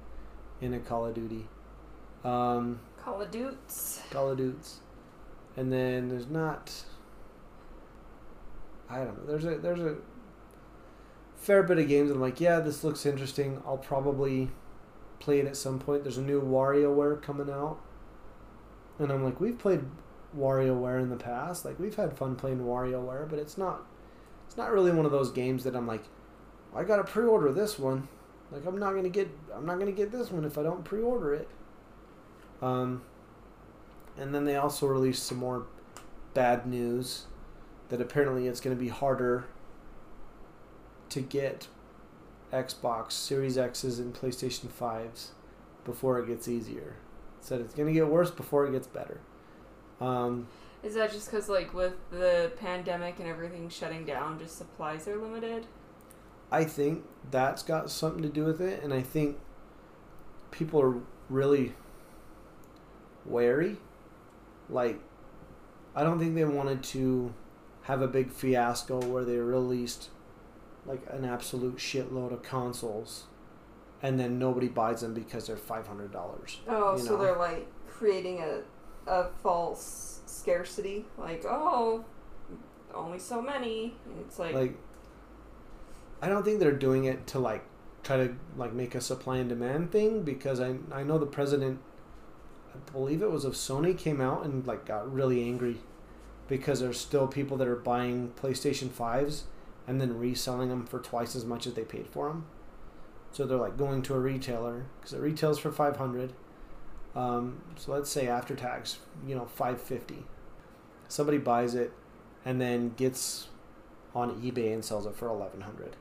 [0.61, 1.47] in a Call of Duty.
[2.25, 4.01] Um, Call of Duties.
[4.11, 4.81] Call of Duties.
[5.57, 6.85] And then there's not
[8.89, 9.27] I don't know.
[9.27, 9.97] There's a there's a
[11.37, 13.63] fair bit of games I'm like, yeah, this looks interesting.
[13.67, 14.51] I'll probably
[15.19, 16.05] play it at some point.
[16.05, 17.79] There's a new WarioWare coming out.
[18.99, 19.85] And I'm like, we've played
[20.37, 21.65] WarioWare in the past.
[21.65, 23.83] Like we've had fun playing WarioWare, but it's not
[24.47, 26.05] it's not really one of those games that I'm like,
[26.75, 28.09] I gotta pre order this one.
[28.51, 31.01] Like I'm not gonna get I'm not gonna get this one if I don't pre
[31.01, 31.49] order it.
[32.63, 33.03] Um,
[34.17, 35.67] and then they also released some more
[36.35, 37.27] bad news
[37.95, 39.45] that apparently it's going to be harder
[41.09, 41.69] to get
[42.53, 45.29] Xbox Series X's and PlayStation 5s
[45.85, 46.97] before it gets easier.
[47.41, 49.21] Said it's going to get worse before it gets better.
[50.01, 50.49] Um,
[50.83, 55.17] Is that just because, like, with the pandemic and everything shutting down, just supplies are
[55.17, 55.67] limited?
[56.51, 59.39] I think that's got something to do with it, and I think
[60.51, 60.97] people are
[61.31, 61.75] really
[63.25, 63.77] wary.
[64.69, 64.99] Like,
[65.95, 67.33] I don't think they wanted to
[67.85, 70.11] have a big fiasco where they released
[70.87, 73.25] like an absolute shitload of consoles
[74.03, 76.61] and then nobody buys them because they're five hundred dollars.
[76.69, 77.23] Oh, so know?
[77.23, 78.61] they're like creating a
[79.07, 81.05] a false scarcity.
[81.19, 82.05] Like, oh,
[82.95, 83.95] only so many.
[84.21, 84.77] It's like, Like
[86.21, 87.65] I don't think they're doing it to like
[88.03, 91.81] try to like make a supply and demand thing because I I know the president
[92.75, 95.79] I believe it was of Sony came out and like got really angry
[96.49, 99.43] because there's still people that are buying PlayStation 5s
[99.87, 102.47] and then reselling them for twice as much as they paid for them.
[103.33, 106.33] So they're like going to a retailer because it retails for 500.
[107.15, 110.25] Um, so let's say after tax, you know, 550.
[111.09, 111.93] Somebody buys it
[112.45, 113.49] and then gets
[114.15, 115.97] on eBay and sells it for 1100.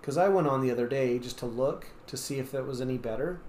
[0.00, 2.80] Because I went on the other day just to look to see if that was
[2.80, 3.40] any better.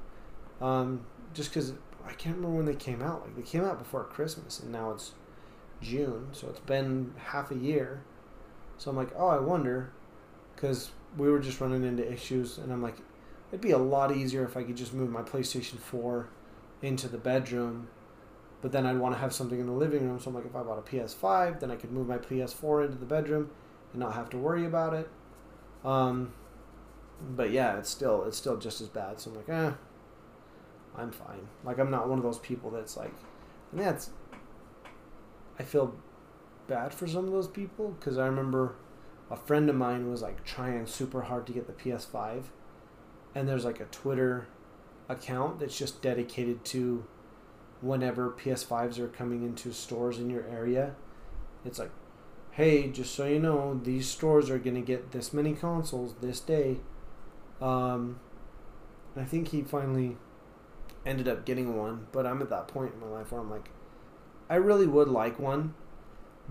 [0.62, 1.74] Um, just because
[2.06, 3.24] I can't remember when they came out.
[3.24, 5.14] Like they came out before Christmas, and now it's
[5.86, 8.02] June, so it's been half a year.
[8.78, 9.92] So I'm like, oh, I wonder,
[10.56, 12.98] because we were just running into issues, and I'm like,
[13.52, 16.28] it'd be a lot easier if I could just move my PlayStation 4
[16.82, 17.88] into the bedroom.
[18.62, 20.56] But then I'd want to have something in the living room, so I'm like, if
[20.56, 23.52] I bought a PS5, then I could move my PS4 into the bedroom
[23.94, 25.10] and not have to worry about it.
[25.86, 26.34] Um,
[27.36, 29.20] but yeah, it's still it's still just as bad.
[29.20, 29.72] So I'm like, eh,
[30.98, 31.48] I'm fine.
[31.64, 33.14] Like I'm not one of those people that's like,
[33.72, 34.10] and that's.
[35.60, 35.96] I feel
[36.68, 38.76] bad for some of those people because I remember
[39.30, 42.46] a friend of mine was like trying super hard to get the PS5,
[43.34, 44.48] and there's like a Twitter
[45.10, 47.06] account that's just dedicated to
[47.82, 50.96] whenever PS5s are coming into stores in your area.
[51.64, 51.92] It's like,
[52.52, 56.40] hey, just so you know, these stores are going to get this many consoles this
[56.40, 56.78] day.
[57.62, 58.20] Um,
[59.16, 60.18] I think he finally
[61.06, 63.70] ended up getting one, but I'm at that point in my life where I'm like,
[64.50, 65.74] I really would like one,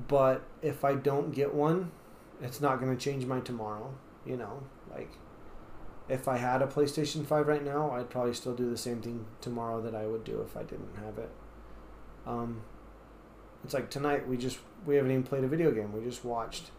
[0.08, 1.92] but if I don't get one,
[2.42, 3.94] it's not going to change my tomorrow.
[4.26, 5.10] You know, like
[6.08, 9.26] if I had a PlayStation 5 right now, I'd probably still do the same thing
[9.40, 11.30] tomorrow that I would do if I didn't have it.
[12.26, 12.62] Um,
[13.64, 15.92] it's like tonight we just we haven't even played a video game.
[15.92, 16.70] We just watched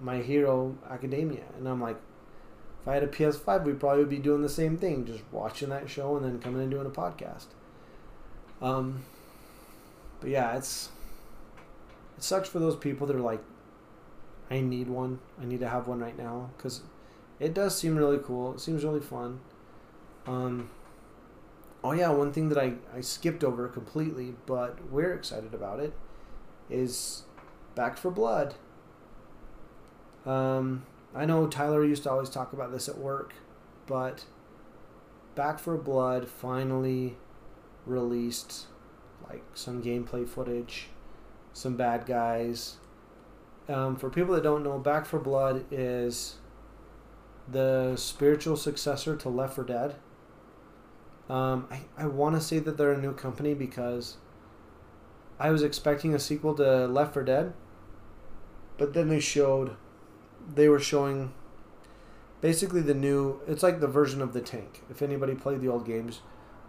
[0.00, 1.98] My Hero Academia, and I'm like,
[2.82, 5.68] if I had a PS5, we probably would be doing the same thing, just watching
[5.70, 7.46] that show and then coming and doing a podcast.
[8.62, 9.04] Um,
[10.20, 10.90] but yeah, it's
[12.16, 13.42] it sucks for those people that are like,
[14.50, 15.18] I need one.
[15.40, 16.82] I need to have one right now because
[17.38, 18.54] it does seem really cool.
[18.54, 19.40] It seems really fun.
[20.26, 20.70] Um,
[21.84, 25.92] oh yeah, one thing that I, I skipped over completely, but we're excited about it,
[26.70, 27.22] is
[27.74, 28.54] Back 4 Blood.
[30.24, 33.34] Um, I know Tyler used to always talk about this at work,
[33.86, 34.24] but
[35.34, 37.16] Back 4 Blood finally
[37.84, 38.66] released
[39.28, 40.88] like some gameplay footage,
[41.52, 42.76] some bad guys.
[43.68, 46.36] Um, for people that don't know, Back 4 Blood is
[47.48, 49.94] the spiritual successor to Left 4 Dead.
[51.28, 54.16] Um, I, I want to say that they're a new company because
[55.38, 57.52] I was expecting a sequel to Left 4 Dead,
[58.78, 59.76] but then they showed,
[60.54, 61.32] they were showing
[62.40, 64.82] basically the new, it's like the version of the tank.
[64.88, 66.20] If anybody played the old games,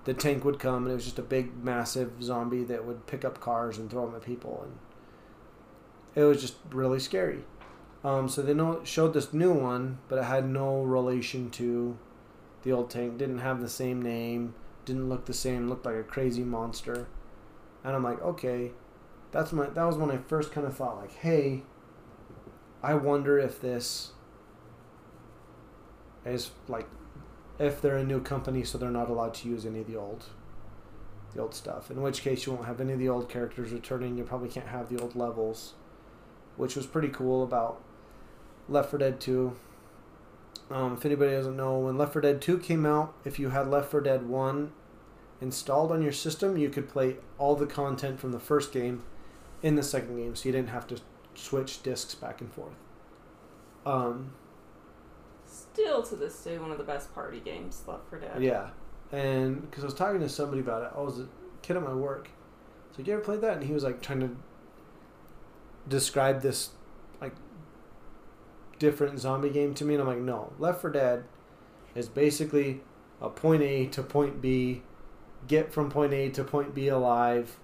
[0.07, 3.25] the tank would come and it was just a big, massive zombie that would pick
[3.25, 4.61] up cars and throw them at people.
[4.63, 4.79] And
[6.15, 7.43] it was just really scary.
[8.05, 11.97] Um, so they know, showed this new one, but it had no relation to
[12.63, 13.17] the old tank.
[13.17, 14.55] Didn't have the same name.
[14.85, 15.67] Didn't look the same.
[15.67, 17.09] Looked like a crazy monster.
[17.83, 18.71] And I'm like, okay,
[19.33, 19.65] that's my.
[19.65, 21.63] That was when I first kind of thought, like, hey,
[22.81, 24.13] I wonder if this
[26.25, 26.87] is like,
[27.59, 30.25] if they're a new company, so they're not allowed to use any of the old,
[31.33, 31.89] the old stuff.
[31.89, 34.17] In which case, you won't have any of the old characters returning.
[34.17, 35.73] You probably can't have the old levels,
[36.55, 37.81] which was pretty cool about
[38.69, 39.55] Left 4 Dead 2.
[40.69, 43.67] Um, if anybody doesn't know, when Left 4 Dead 2 came out, if you had
[43.67, 44.71] Left 4 Dead 1
[45.41, 49.03] installed on your system, you could play all the content from the first game
[49.61, 50.99] in the second game, so you didn't have to
[51.33, 52.75] switch discs back and forth.
[53.85, 54.31] Um,
[55.57, 58.41] still to this day, one of the best party games, Left 4 Dead.
[58.41, 58.69] yeah,
[59.11, 61.27] and because I was talking to somebody about it, I was a
[61.61, 62.29] kid at my work.
[62.95, 63.57] So you ever played that?
[63.57, 64.35] And he was like trying to
[65.87, 66.71] describe this
[67.21, 67.33] like
[68.79, 71.23] different zombie game to me, and I'm like, no, Left 4 Dead
[71.95, 72.81] is basically
[73.21, 74.81] a point A to point B,
[75.47, 77.57] get from point A to point B alive.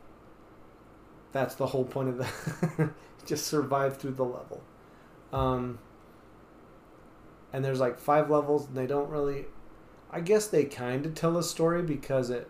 [1.31, 2.91] That's the whole point of the
[3.25, 4.61] just survive through the level.
[5.31, 5.79] Um,
[7.53, 9.45] and there's like five levels, and they don't really.
[10.11, 12.49] I guess they kind of tell a story because it,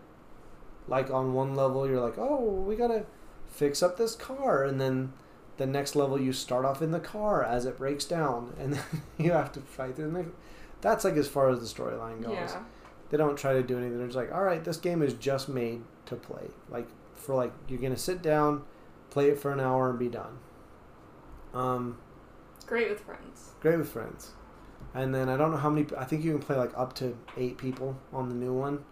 [0.88, 3.06] like on one level you're like, oh, we gotta
[3.46, 5.12] fix up this car, and then
[5.56, 8.82] the next level you start off in the car as it breaks down, and then
[9.18, 10.32] you have to fight through the next.
[10.80, 12.32] That's like as far as the storyline goes.
[12.34, 12.62] Yeah.
[13.10, 13.98] They don't try to do anything.
[13.98, 16.48] They're just like, all right, this game is just made to play.
[16.68, 18.64] Like for like you're gonna sit down,
[19.10, 20.38] play it for an hour and be done.
[21.54, 21.98] Um,
[22.56, 23.52] It's great with friends.
[23.60, 24.32] great with friends.
[24.94, 25.86] And then I don't know how many.
[25.98, 28.84] I think you can play like up to eight people on the new one.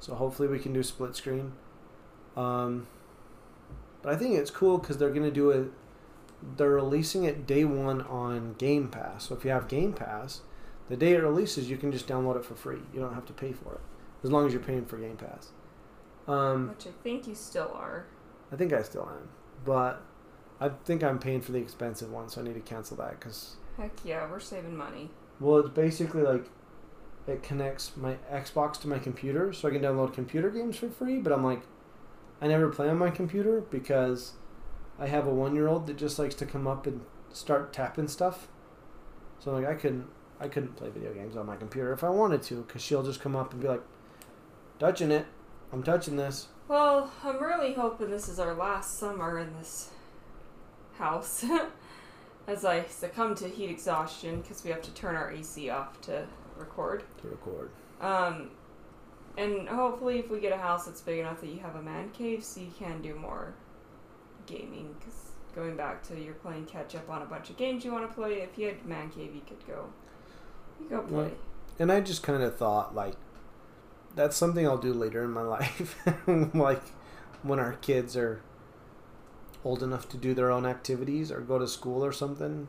[0.00, 1.52] So hopefully we can do split screen.
[2.36, 2.86] Um,
[4.02, 5.70] but I think it's cool because they're gonna do it.
[6.56, 9.28] They're releasing it day one on Game Pass.
[9.28, 10.42] So if you have Game Pass,
[10.88, 12.80] the day it releases, you can just download it for free.
[12.92, 13.80] You don't have to pay for it
[14.22, 15.48] as long as you're paying for Game Pass.
[16.26, 18.06] Um, Which I think you still are.
[18.52, 19.28] I think I still am,
[19.64, 20.02] but
[20.60, 23.56] I think I'm paying for the expensive one, so I need to cancel that because
[23.76, 25.10] Heck yeah, we're saving money.
[25.40, 26.46] Well, it's basically like
[27.26, 31.18] it connects my Xbox to my computer, so I can download computer games for free.
[31.18, 31.62] But I'm like,
[32.40, 34.32] I never play on my computer because
[34.98, 38.08] I have a one year old that just likes to come up and start tapping
[38.08, 38.48] stuff.
[39.38, 40.06] So I'm like, I couldn't,
[40.40, 43.20] I couldn't play video games on my computer if I wanted to, because she'll just
[43.20, 43.82] come up and be like,
[44.78, 45.26] touching it,
[45.72, 46.48] I'm touching this.
[46.66, 49.90] Well, I'm really hoping this is our last summer in this
[50.98, 51.44] house.
[52.48, 56.26] As I succumb to heat exhaustion because we have to turn our AC off to
[56.56, 57.04] record.
[57.22, 57.70] To record.
[58.00, 58.50] Um,
[59.36, 62.10] and hopefully, if we get a house that's big enough that you have a man
[62.10, 63.54] cave, so you can do more
[64.46, 64.96] gaming.
[64.98, 68.08] Because going back to you're playing catch up on a bunch of games you want
[68.08, 69.84] to play, if you had man cave, you could go,
[70.80, 71.16] you go play.
[71.16, 71.30] Well,
[71.78, 73.14] And I just kind of thought like,
[74.14, 75.96] that's something I'll do later in my life,
[76.54, 76.82] like
[77.42, 78.40] when our kids are
[79.68, 82.68] old enough to do their own activities or go to school or something.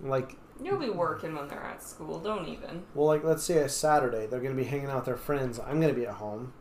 [0.00, 2.18] Like, You'll be working when they're at school.
[2.18, 2.82] Don't even.
[2.94, 5.60] well, like let's say a Saturday, they're gonna be hanging out with their friends.
[5.60, 6.52] I'm gonna be at home.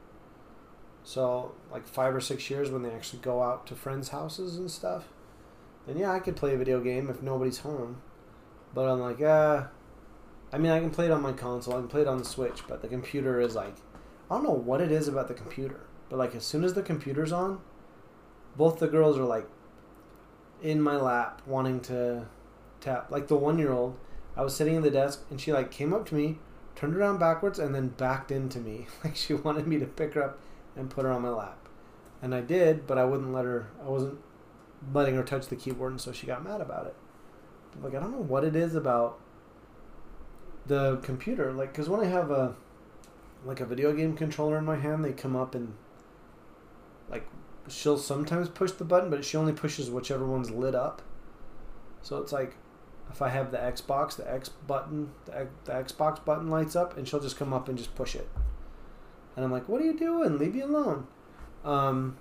[1.04, 4.70] So, like five or six years when they actually go out to friends' houses and
[4.70, 5.06] stuff,
[5.88, 8.02] then yeah, I could play a video game if nobody's home.
[8.76, 9.64] But I'm like, uh,
[10.54, 11.74] I mean, I can play it on my console.
[11.74, 13.76] I can play it on the Switch, but the computer is like,
[14.30, 16.84] I don't know what it is about the computer, but like as soon as the
[16.84, 17.60] computer's on,
[18.56, 19.48] both the girls are like
[20.62, 22.28] in my lap wanting to
[22.80, 23.10] tap.
[23.12, 23.98] Like the one year old,
[24.36, 26.40] I was sitting in the desk and she like came up to me,
[26.76, 28.88] turned around backwards, and then backed into me.
[29.04, 30.40] Like she wanted me to pick her up
[30.76, 31.58] and put her on my lap.
[32.22, 34.20] And I did, but I wouldn't let her, I wasn't
[34.94, 36.96] letting her touch the keyboard, and so she got mad about it.
[37.82, 39.20] Like, I don't know what it is about
[40.68, 41.52] the computer.
[41.52, 42.56] Like, because when I have a,
[43.46, 45.74] like a video game controller in my hand, they come up and,
[47.10, 47.28] like,
[47.72, 51.02] she'll sometimes push the button, but she only pushes whichever one's lit up.
[52.02, 52.56] So it's like,
[53.12, 56.98] if I have the Xbox, the X button, the, X- the Xbox button lights up,
[56.98, 58.30] and she'll just come up and just push it.
[59.36, 60.38] And I'm like, what are you doing?
[60.38, 61.08] Leave me alone.
[61.64, 62.18] Um,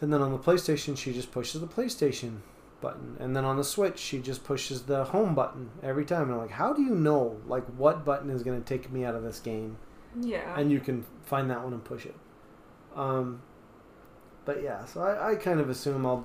[0.00, 2.38] and then on the PlayStation, she just pushes the PlayStation
[2.80, 3.16] button.
[3.18, 6.24] And then on the Switch, she just pushes the home button every time.
[6.24, 9.04] And I'm like, how do you know, like, what button is going to take me
[9.04, 9.78] out of this game?
[10.18, 10.58] Yeah.
[10.58, 12.14] and you can find that one and push it.
[12.94, 13.42] Um,
[14.46, 16.24] but yeah, so I, I kind of assume I'll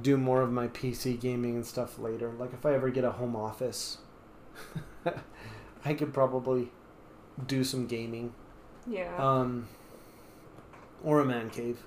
[0.00, 2.32] do more of my PC gaming and stuff later.
[2.38, 3.98] Like if I ever get a home office,
[5.84, 6.70] I could probably
[7.46, 8.32] do some gaming,
[8.86, 9.14] yeah.
[9.18, 9.68] um,
[11.02, 11.80] or a man cave.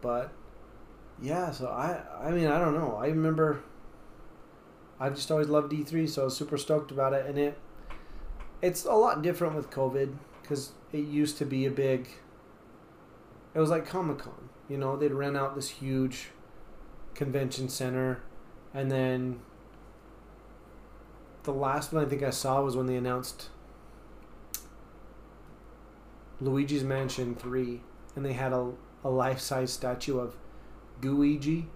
[0.00, 0.30] But
[1.20, 2.96] yeah, so I I mean I don't know.
[2.96, 3.62] I remember
[5.00, 7.58] I've just always loved E3, so I was super stoked about it, and it
[8.60, 12.08] it's a lot different with COVID because it used to be a big.
[13.54, 14.96] It was like Comic Con, you know.
[14.96, 16.28] They'd rent out this huge
[17.14, 18.22] convention center,
[18.72, 19.40] and then
[21.42, 23.48] the last one I think I saw was when they announced
[26.40, 27.80] Luigi's Mansion Three,
[28.14, 28.72] and they had a
[29.04, 30.36] a life size statue of
[31.00, 31.66] Gooigi.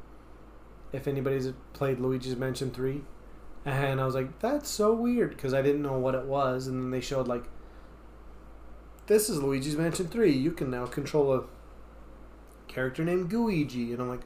[0.92, 3.02] If anybody's played Luigi's Mansion Three,
[3.64, 6.66] and I was like, that's so weird because I didn't know what it was.
[6.66, 7.44] And then they showed, like,
[9.06, 10.32] this is Luigi's Mansion 3.
[10.32, 11.44] You can now control a
[12.72, 13.92] character named Gooigi.
[13.92, 14.22] And I'm like,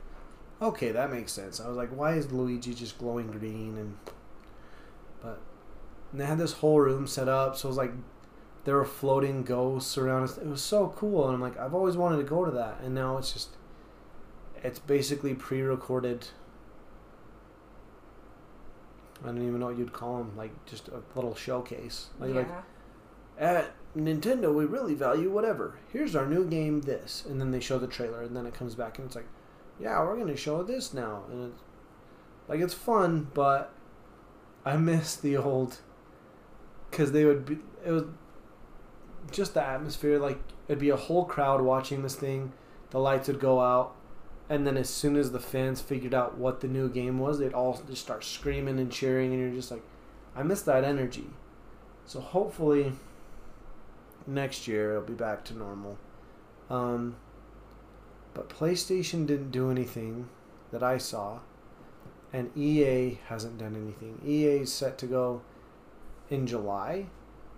[0.61, 1.61] okay, that makes sense.
[1.61, 3.76] I was like, why is Luigi just glowing green?
[3.76, 3.97] And,
[5.22, 5.40] but,
[6.12, 7.57] and they had this whole room set up.
[7.57, 7.92] So it was like,
[8.64, 10.38] there were floating ghosts around us.
[10.38, 11.26] It was so cool.
[11.26, 12.80] And I'm like, I've always wanted to go to that.
[12.82, 13.51] And now it's just,
[14.62, 16.28] it's basically pre recorded
[19.22, 22.09] I don't even know what you'd call them, like just a little showcase.
[22.18, 22.36] Like, yeah.
[22.36, 22.49] like
[23.38, 25.78] at Nintendo, we really value whatever.
[25.90, 28.74] Here's our new game, this, and then they show the trailer, and then it comes
[28.74, 29.28] back, and it's like,
[29.80, 31.62] yeah, we're gonna show this now, and it's
[32.49, 33.72] like it's fun, but
[34.64, 35.78] I miss the old,
[36.90, 37.59] because they would be.
[37.84, 38.05] It was
[39.30, 40.18] just the atmosphere.
[40.18, 42.53] Like it'd be a whole crowd watching this thing.
[42.90, 43.94] The lights would go out,
[44.49, 47.55] and then as soon as the fans figured out what the new game was, they'd
[47.55, 49.82] all just start screaming and cheering, and you're just like,
[50.34, 51.30] I miss that energy.
[52.05, 52.92] So hopefully,
[54.26, 55.98] next year it'll be back to normal.
[56.68, 57.16] Um,
[58.34, 60.28] but PlayStation didn't do anything
[60.72, 61.40] that I saw,
[62.32, 64.20] and EA hasn't done anything.
[64.26, 65.42] EA is set to go
[66.28, 67.06] in July,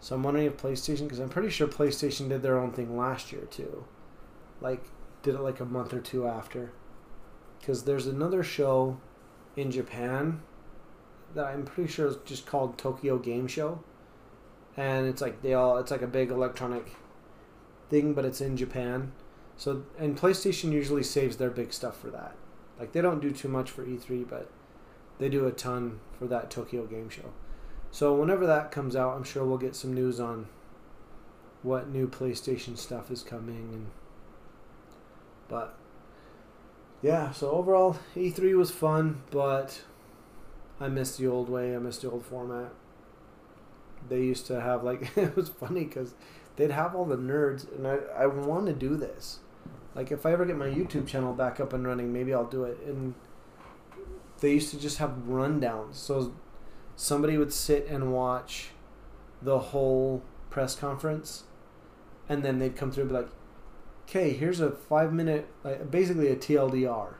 [0.01, 3.33] so I'm wondering if PlayStation, because I'm pretty sure PlayStation did their own thing last
[3.33, 3.85] year too,
[4.61, 4.85] like
[5.23, 6.73] did it like a month or two after.
[7.59, 9.01] Because there's another show
[9.57, 10.41] in Japan
[11.35, 13.83] that I'm pretty sure is just called Tokyo Game Show,
[14.79, 16.93] and it's like they all it's like a big electronic
[17.91, 19.13] thing, but it's in Japan.
[19.57, 22.37] So and PlayStation usually saves their big stuff for that.
[22.79, 24.49] Like they don't do too much for E3, but
[25.19, 27.33] they do a ton for that Tokyo Game Show.
[27.91, 30.47] So whenever that comes out, I'm sure we'll get some news on
[31.63, 33.87] what new PlayStation stuff is coming and
[35.49, 35.77] but
[37.03, 39.83] yeah, so overall E3 was fun, but
[40.79, 41.75] I miss the old way.
[41.75, 42.73] I miss the old format.
[44.09, 46.15] They used to have like it was funny cuz
[46.57, 49.41] they'd have all the nerds and I I want to do this.
[49.95, 52.65] Like if I ever get my YouTube channel back up and running, maybe I'll do
[52.65, 53.15] it and
[54.41, 55.95] they used to just have rundowns.
[55.95, 56.35] So
[56.97, 58.71] somebody would sit and watch
[59.43, 61.45] the whole press conference
[62.29, 63.29] and then they'd come through and be like,
[64.09, 67.15] okay, here's a five minute, like, basically a TLDR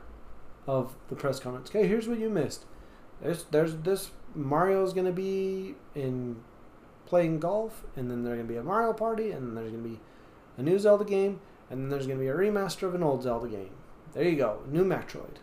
[0.67, 1.69] of the press conference.
[1.69, 2.65] Okay, here's what you missed.
[3.21, 6.37] There's, there's this Mario's to be in
[7.09, 9.89] playing golf, and then there's going to be a Mario Party, and there's going to
[9.89, 9.99] be
[10.57, 13.23] a new Zelda game, and then there's going to be a remaster of an old
[13.23, 13.71] Zelda game.
[14.13, 15.37] There you go, new Metroid.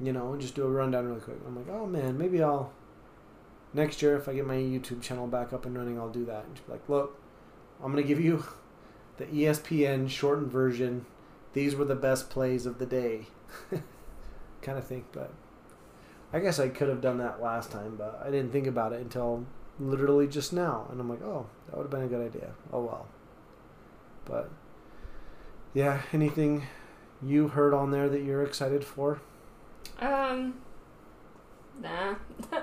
[0.00, 1.36] You know, and just do a rundown really quick.
[1.46, 2.72] I'm like, oh man, maybe I'll
[3.72, 6.44] next year if I get my YouTube channel back up and running, I'll do that.
[6.44, 7.20] And just be like, look,
[7.82, 8.44] I'm gonna give you
[9.18, 11.06] the ESPN shortened version.
[11.52, 13.26] These were the best plays of the day,
[14.62, 15.04] kind of thing.
[15.12, 15.32] But
[16.32, 19.00] I guess I could have done that last time, but I didn't think about it
[19.00, 19.46] until
[19.78, 22.50] literally just now, and I'm like, oh, that would have been a good idea.
[22.72, 23.06] Oh well.
[24.24, 24.50] But
[25.72, 26.66] yeah, anything
[27.22, 29.20] you heard on there that you're excited for?
[30.00, 30.54] Um,
[31.80, 32.14] nah.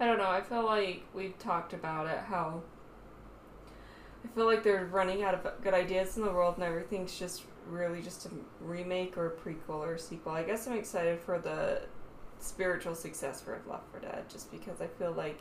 [0.00, 0.28] I don't know.
[0.28, 2.18] I feel like we've talked about it.
[2.18, 2.62] How
[4.26, 7.42] I feel like they're running out of good ideas in the world, and everything's just
[7.68, 10.32] really just a remake or a prequel or a sequel.
[10.32, 11.82] I guess I'm excited for the
[12.38, 15.40] spiritual successor of Left 4 Dead, just because I feel like,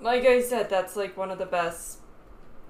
[0.00, 1.98] like I said, that's like one of the best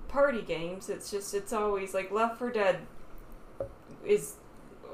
[0.08, 0.88] party games.
[0.88, 2.78] It's just it's always like Left 4 Dead
[4.04, 4.36] is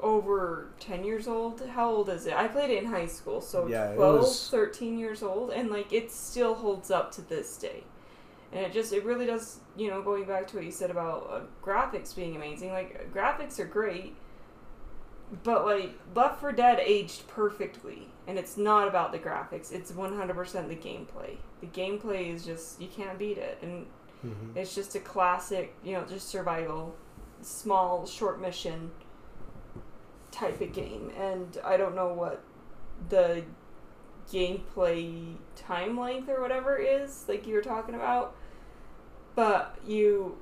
[0.01, 1.65] over 10 years old.
[1.67, 2.33] How old is it?
[2.33, 5.91] I played it in high school, so Yeah, 12, was- 13 years old, and like
[5.93, 7.83] it still holds up to this day.
[8.51, 11.29] And it just, it really does, you know, going back to what you said about
[11.29, 12.71] uh, graphics being amazing.
[12.71, 14.15] Like, graphics are great,
[15.43, 18.07] but like, Left 4 Dead aged perfectly.
[18.27, 21.37] And it's not about the graphics, it's 100% the gameplay.
[21.61, 23.59] The gameplay is just, you can't beat it.
[23.61, 23.85] And
[24.25, 24.57] Mm-hmm.
[24.57, 26.95] it's just a classic, you know, just survival,
[27.41, 28.89] small, short mission
[30.31, 31.11] type of game.
[31.17, 32.43] And I don't know what
[33.09, 33.43] the
[34.31, 38.35] gameplay time length or whatever is, like you were talking about,
[39.35, 40.37] but you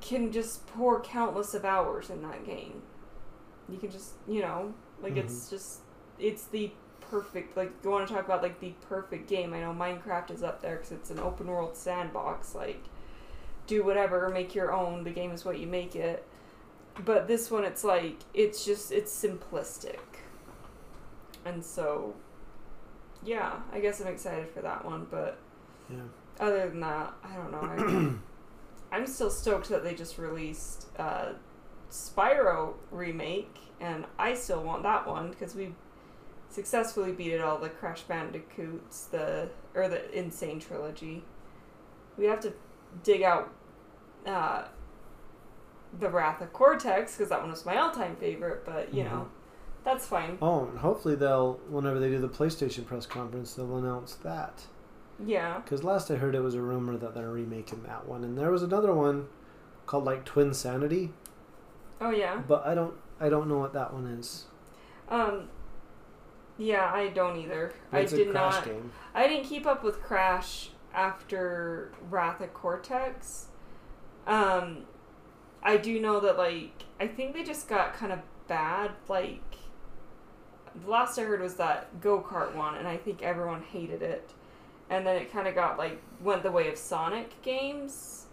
[0.00, 2.82] can just pour countless of hours in that game.
[3.68, 5.80] You can just, you know, like it's just,
[6.18, 9.52] it's the perfect, like, you want to talk about, like, the perfect game.
[9.54, 12.82] I know Minecraft is up there because it's an open world sandbox, like,
[13.66, 15.04] do whatever, make your own.
[15.04, 16.26] The game is what you make it.
[17.04, 19.98] But this one, it's like it's just it's simplistic,
[21.44, 22.14] and so
[23.24, 25.06] yeah, I guess I'm excited for that one.
[25.10, 25.38] But
[25.90, 26.02] Yeah.
[26.38, 27.62] other than that, I don't know.
[27.62, 28.14] I,
[28.96, 31.32] I'm still stoked that they just released uh,
[31.90, 35.74] Spyro remake, and I still want that one because we
[36.48, 40.30] successfully beated all the Crash Bandicoots, the or the N.
[40.30, 41.24] Sane trilogy.
[42.16, 42.52] We have to
[43.02, 43.52] dig out
[44.24, 44.64] uh,
[45.98, 48.64] the Wrath of Cortex because that one was my all-time favorite.
[48.64, 49.28] But you know,
[49.84, 50.38] that's fine.
[50.40, 54.62] Oh, and hopefully they'll whenever they do the PlayStation press conference, they'll announce that.
[55.24, 55.60] Yeah.
[55.60, 58.50] Because last I heard, it was a rumor that they're remaking that one, and there
[58.50, 59.26] was another one
[59.86, 61.10] called like Twinsanity,
[62.04, 62.42] Oh yeah.
[62.46, 64.44] but I don't I don't know what that one is.
[65.08, 65.48] Um.
[66.58, 67.72] Yeah, I don't either.
[67.92, 68.64] It's I did Crash not.
[68.64, 68.92] game.
[69.14, 73.46] I didn't keep up with Crash after Wrath of Cortex.
[74.26, 74.84] Um,
[75.62, 78.92] I do know that like I think they just got kind of bad.
[79.08, 79.42] Like
[80.84, 84.30] the last I heard was that go kart one, and I think everyone hated it.
[84.90, 88.23] and then it kind of got like went the way of Sonic games.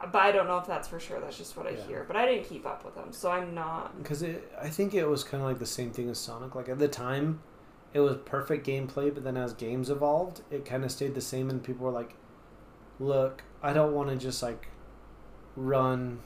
[0.00, 1.18] But I don't know if that's for sure.
[1.20, 1.82] That's just what I Yeah.
[1.86, 2.04] hear.
[2.06, 3.96] But I didn't keep up with them, so I'm not.
[3.98, 6.54] Because it, I think it was kind of like the same thing as Sonic.
[6.54, 7.40] Like at the time,
[7.92, 11.50] it was perfect gameplay, but then as games evolved, it kind of stayed the same,
[11.50, 12.14] and people were like,
[13.00, 14.68] "Look, I don't want to just like
[15.56, 16.20] run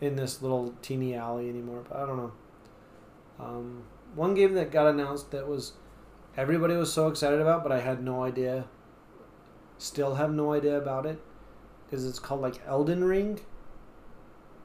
[0.00, 2.32] in this little teeny alley anymore." But I don't know.
[3.38, 5.74] Um, one game that got announced that was
[6.36, 8.64] everybody was so excited about, but I had no idea.
[9.78, 11.20] Still have no idea about it.
[11.94, 13.40] Is it's called like Elden Ring,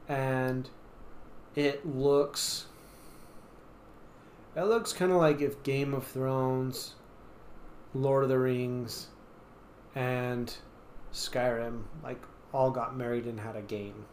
[0.08, 0.68] and
[1.54, 2.66] it looks
[4.56, 6.94] it looks kind of like if Game of Thrones,
[7.94, 9.06] Lord of the Rings,
[9.94, 10.52] and
[11.12, 12.20] Skyrim like
[12.52, 14.06] all got married and had a game.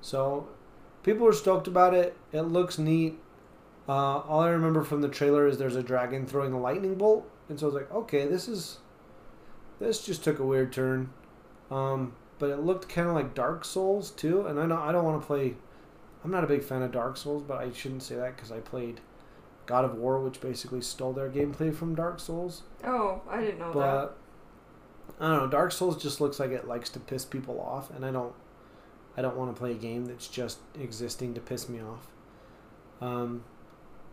[0.00, 0.48] So
[1.02, 2.16] people were stoked about it.
[2.32, 3.18] It looks neat.
[3.88, 7.30] Uh, all I remember from the trailer is there's a dragon throwing a lightning bolt,
[7.48, 8.78] and so I was like, okay, this is
[9.78, 11.10] this just took a weird turn.
[11.70, 15.04] Um, but it looked kind of like Dark Souls too, and I know I don't
[15.04, 15.54] want to play.
[16.24, 18.60] I'm not a big fan of Dark Souls, but I shouldn't say that because I
[18.60, 19.00] played
[19.66, 22.62] God of War, which basically stole their gameplay from Dark Souls.
[22.84, 23.74] Oh, I didn't know that.
[23.74, 24.18] But
[25.20, 25.48] I don't know.
[25.48, 28.34] Dark Souls just looks like it likes to piss people off, and I don't.
[29.16, 32.06] I don't want to play a game that's just existing to piss me off.
[33.00, 33.44] Um,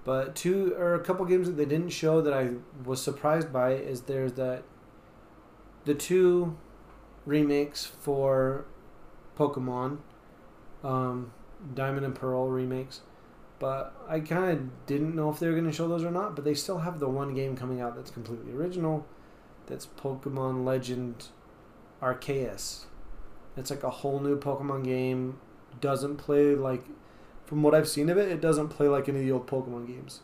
[0.06, 2.52] but two or a couple games that they didn't show that I
[2.86, 4.64] was surprised by is there's that
[5.84, 6.58] the two
[7.26, 8.66] remakes for
[9.38, 10.00] Pokemon,
[10.84, 11.32] um,
[11.74, 13.02] Diamond and Pearl remakes.
[13.60, 16.36] But I kind of didn't know if they were going to show those or not.
[16.36, 19.06] But they still have the one game coming out that's completely original.
[19.68, 21.28] That's Pokemon Legend
[22.02, 22.86] Arceus.
[23.56, 25.40] It's like a whole new Pokemon game.
[25.80, 26.84] Doesn't play like,
[27.46, 29.88] from what I've seen of it, it doesn't play like any of the old Pokemon
[29.88, 30.20] games.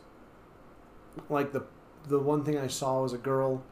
[1.28, 1.64] Like the
[2.06, 3.62] the one thing I saw was a girl,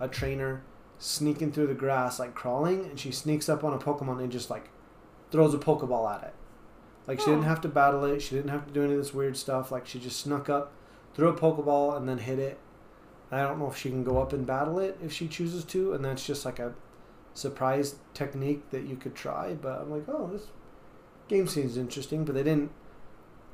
[0.00, 0.62] a trainer,
[0.98, 4.50] sneaking through the grass, like crawling, and she sneaks up on a Pokemon and just
[4.50, 4.70] like
[5.30, 6.34] throws a Pokeball at it.
[7.06, 7.48] Like she didn't Oh.
[7.48, 8.20] have to battle it.
[8.20, 9.70] She didn't have to do any of this weird stuff.
[9.72, 10.72] Like she just snuck up,
[11.14, 12.58] threw a Pokeball, and then hit it.
[13.30, 15.92] I don't know if she can go up and battle it if she chooses to,
[15.92, 16.74] and that's just like a
[17.34, 19.54] surprise technique that you could try.
[19.54, 20.46] But I'm like, oh, this
[21.28, 22.70] game seems interesting, but they didn't.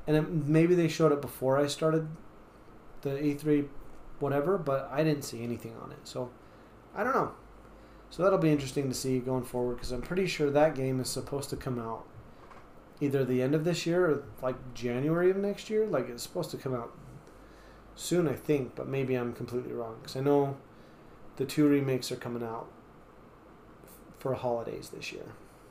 [0.07, 2.07] And it, maybe they showed it before I started
[3.01, 3.67] the E3,
[4.19, 5.99] whatever, but I didn't see anything on it.
[6.03, 6.29] So
[6.95, 7.31] I don't know.
[8.09, 11.09] So that'll be interesting to see going forward because I'm pretty sure that game is
[11.09, 12.05] supposed to come out
[13.01, 15.85] either the end of this year or like January of next year.
[15.85, 16.93] Like it's supposed to come out
[17.95, 20.57] soon, I think, but maybe I'm completely wrong because I know
[21.37, 22.67] the two remakes are coming out
[23.83, 23.89] f-
[24.19, 25.25] for holidays this year.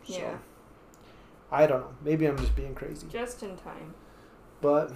[0.07, 0.37] So Yeah.
[1.51, 1.95] I don't know.
[2.03, 3.07] Maybe I'm just being crazy.
[3.09, 3.95] Just in time.
[4.61, 4.93] But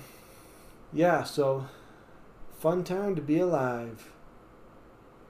[0.93, 1.66] yeah, so
[2.59, 4.11] fun time to be alive.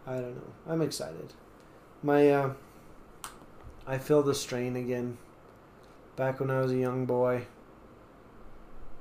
[0.08, 0.52] I don't know.
[0.66, 1.34] I'm excited.
[2.02, 2.52] My uh
[3.86, 5.18] I feel the strain again.
[6.16, 7.46] Back when I was a young boy,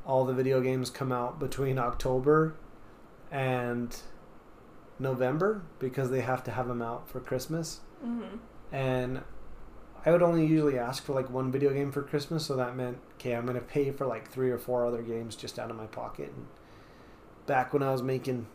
[0.05, 2.55] all the video games come out between October
[3.31, 3.95] and
[4.99, 7.79] November because they have to have them out for Christmas.
[8.05, 8.37] Mm-hmm.
[8.75, 9.21] And
[10.05, 12.97] I would only usually ask for like one video game for Christmas, so that meant
[13.15, 15.87] okay, I'm gonna pay for like three or four other games just out of my
[15.87, 16.33] pocket.
[16.35, 16.47] And
[17.45, 18.47] back when I was making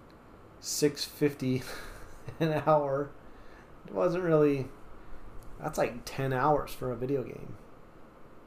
[0.60, 1.62] six fifty
[2.40, 3.10] an hour,
[3.86, 4.66] it wasn't really.
[5.60, 7.56] That's like ten hours for a video game,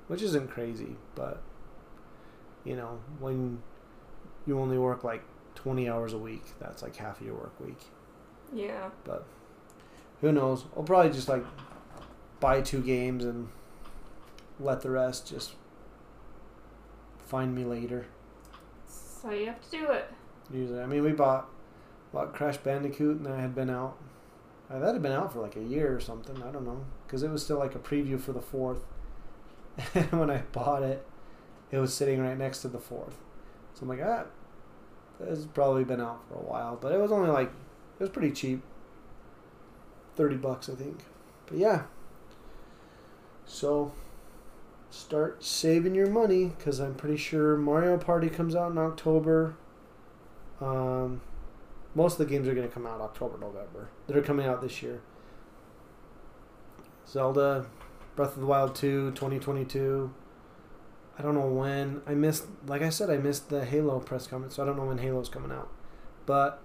[0.08, 1.42] which isn't crazy, but
[2.64, 3.62] you know when
[4.46, 5.24] you only work like
[5.56, 7.80] twenty hours a week, that's like half of your work week
[8.54, 8.90] Yeah.
[9.04, 9.26] But
[10.22, 10.66] who knows?
[10.76, 11.44] I'll probably just like
[12.40, 13.50] buy two games and
[14.60, 15.54] let the rest just
[17.26, 18.08] find me later.
[18.88, 20.12] So you have to do it.
[20.54, 21.50] Usually, I mean, we bought
[22.16, 23.98] bought Crash Bandicoot, and that had been out.
[24.72, 26.42] Uh, that had been out for like a year or something.
[26.42, 28.86] I don't know, because it was still like a preview for the fourth.
[29.94, 31.06] And when I bought it,
[31.70, 33.18] it was sitting right next to the fourth.
[33.74, 34.24] So I'm like, ah,
[35.20, 38.32] has probably been out for a while, but it was only like it was pretty
[38.32, 38.64] cheap.
[40.16, 41.00] Thirty bucks, I think.
[41.46, 41.84] But yeah.
[43.46, 43.92] So
[44.90, 49.58] start saving your money because I'm pretty sure Mario Party comes out in October.
[50.62, 51.20] Um,
[51.96, 53.90] most of the games are going to come out October, November.
[54.06, 55.02] That are coming out this year.
[57.08, 57.66] Zelda,
[58.16, 60.14] Breath of the Wild 2, 2022.
[61.18, 62.02] I don't know when.
[62.06, 64.86] I missed, like I said, I missed the Halo press conference, so I don't know
[64.86, 65.72] when Halo's coming out.
[66.26, 66.62] But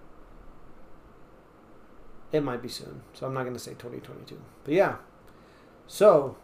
[2.32, 4.40] it might be soon, so I'm not going to say 2022.
[4.64, 4.96] But yeah.
[5.86, 6.36] So,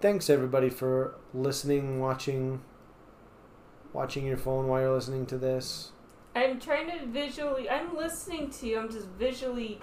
[0.00, 2.60] thanks everybody for listening, watching,
[3.94, 5.92] watching your phone while you're listening to this.
[6.36, 7.68] I'm trying to visually.
[7.70, 8.78] I'm listening to you.
[8.78, 9.80] I'm just visually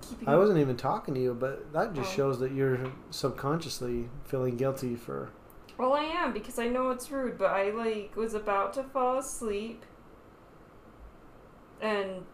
[0.00, 0.28] keeping.
[0.28, 2.16] I wasn't even talking to you, but that just Oh.
[2.16, 2.78] shows that you're
[3.10, 5.30] subconsciously feeling guilty for.
[5.78, 9.18] Well, I am because I know it's rude, but I like was about to fall
[9.18, 9.84] asleep,
[11.80, 12.24] and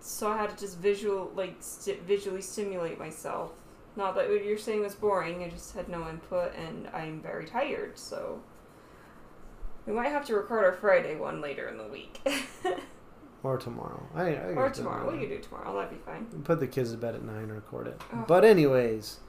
[0.00, 3.52] so I had to just visual like st- visually stimulate myself.
[3.96, 5.42] Not that what you're saying was boring.
[5.44, 7.96] I just had no input, and I'm very tired.
[7.98, 8.40] So
[9.86, 12.20] we might have to record our Friday one later in the week,
[13.44, 14.02] Or tomorrow.
[14.14, 15.12] I, I or tomorrow.
[15.12, 15.72] We could do tomorrow.
[15.76, 16.24] That'd be fine.
[16.42, 18.00] Put the kids to bed at nine and record it.
[18.12, 18.24] Oh.
[18.26, 19.20] But anyways,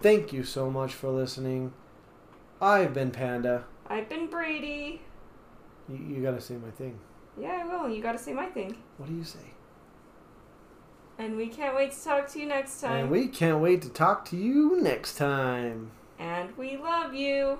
[0.00, 1.72] thank you so much for listening.
[2.60, 3.64] I've been Panda.
[3.88, 5.00] I've been Brady.
[5.88, 6.98] You, you gotta say my thing.
[7.40, 7.88] Yeah, I will.
[7.88, 8.76] You got to say my thing.
[8.96, 9.40] What do you say?
[11.18, 12.92] And we can't wait to talk to you next time.
[13.04, 15.90] And we can't wait to talk to you next time.
[16.18, 17.58] and we love you.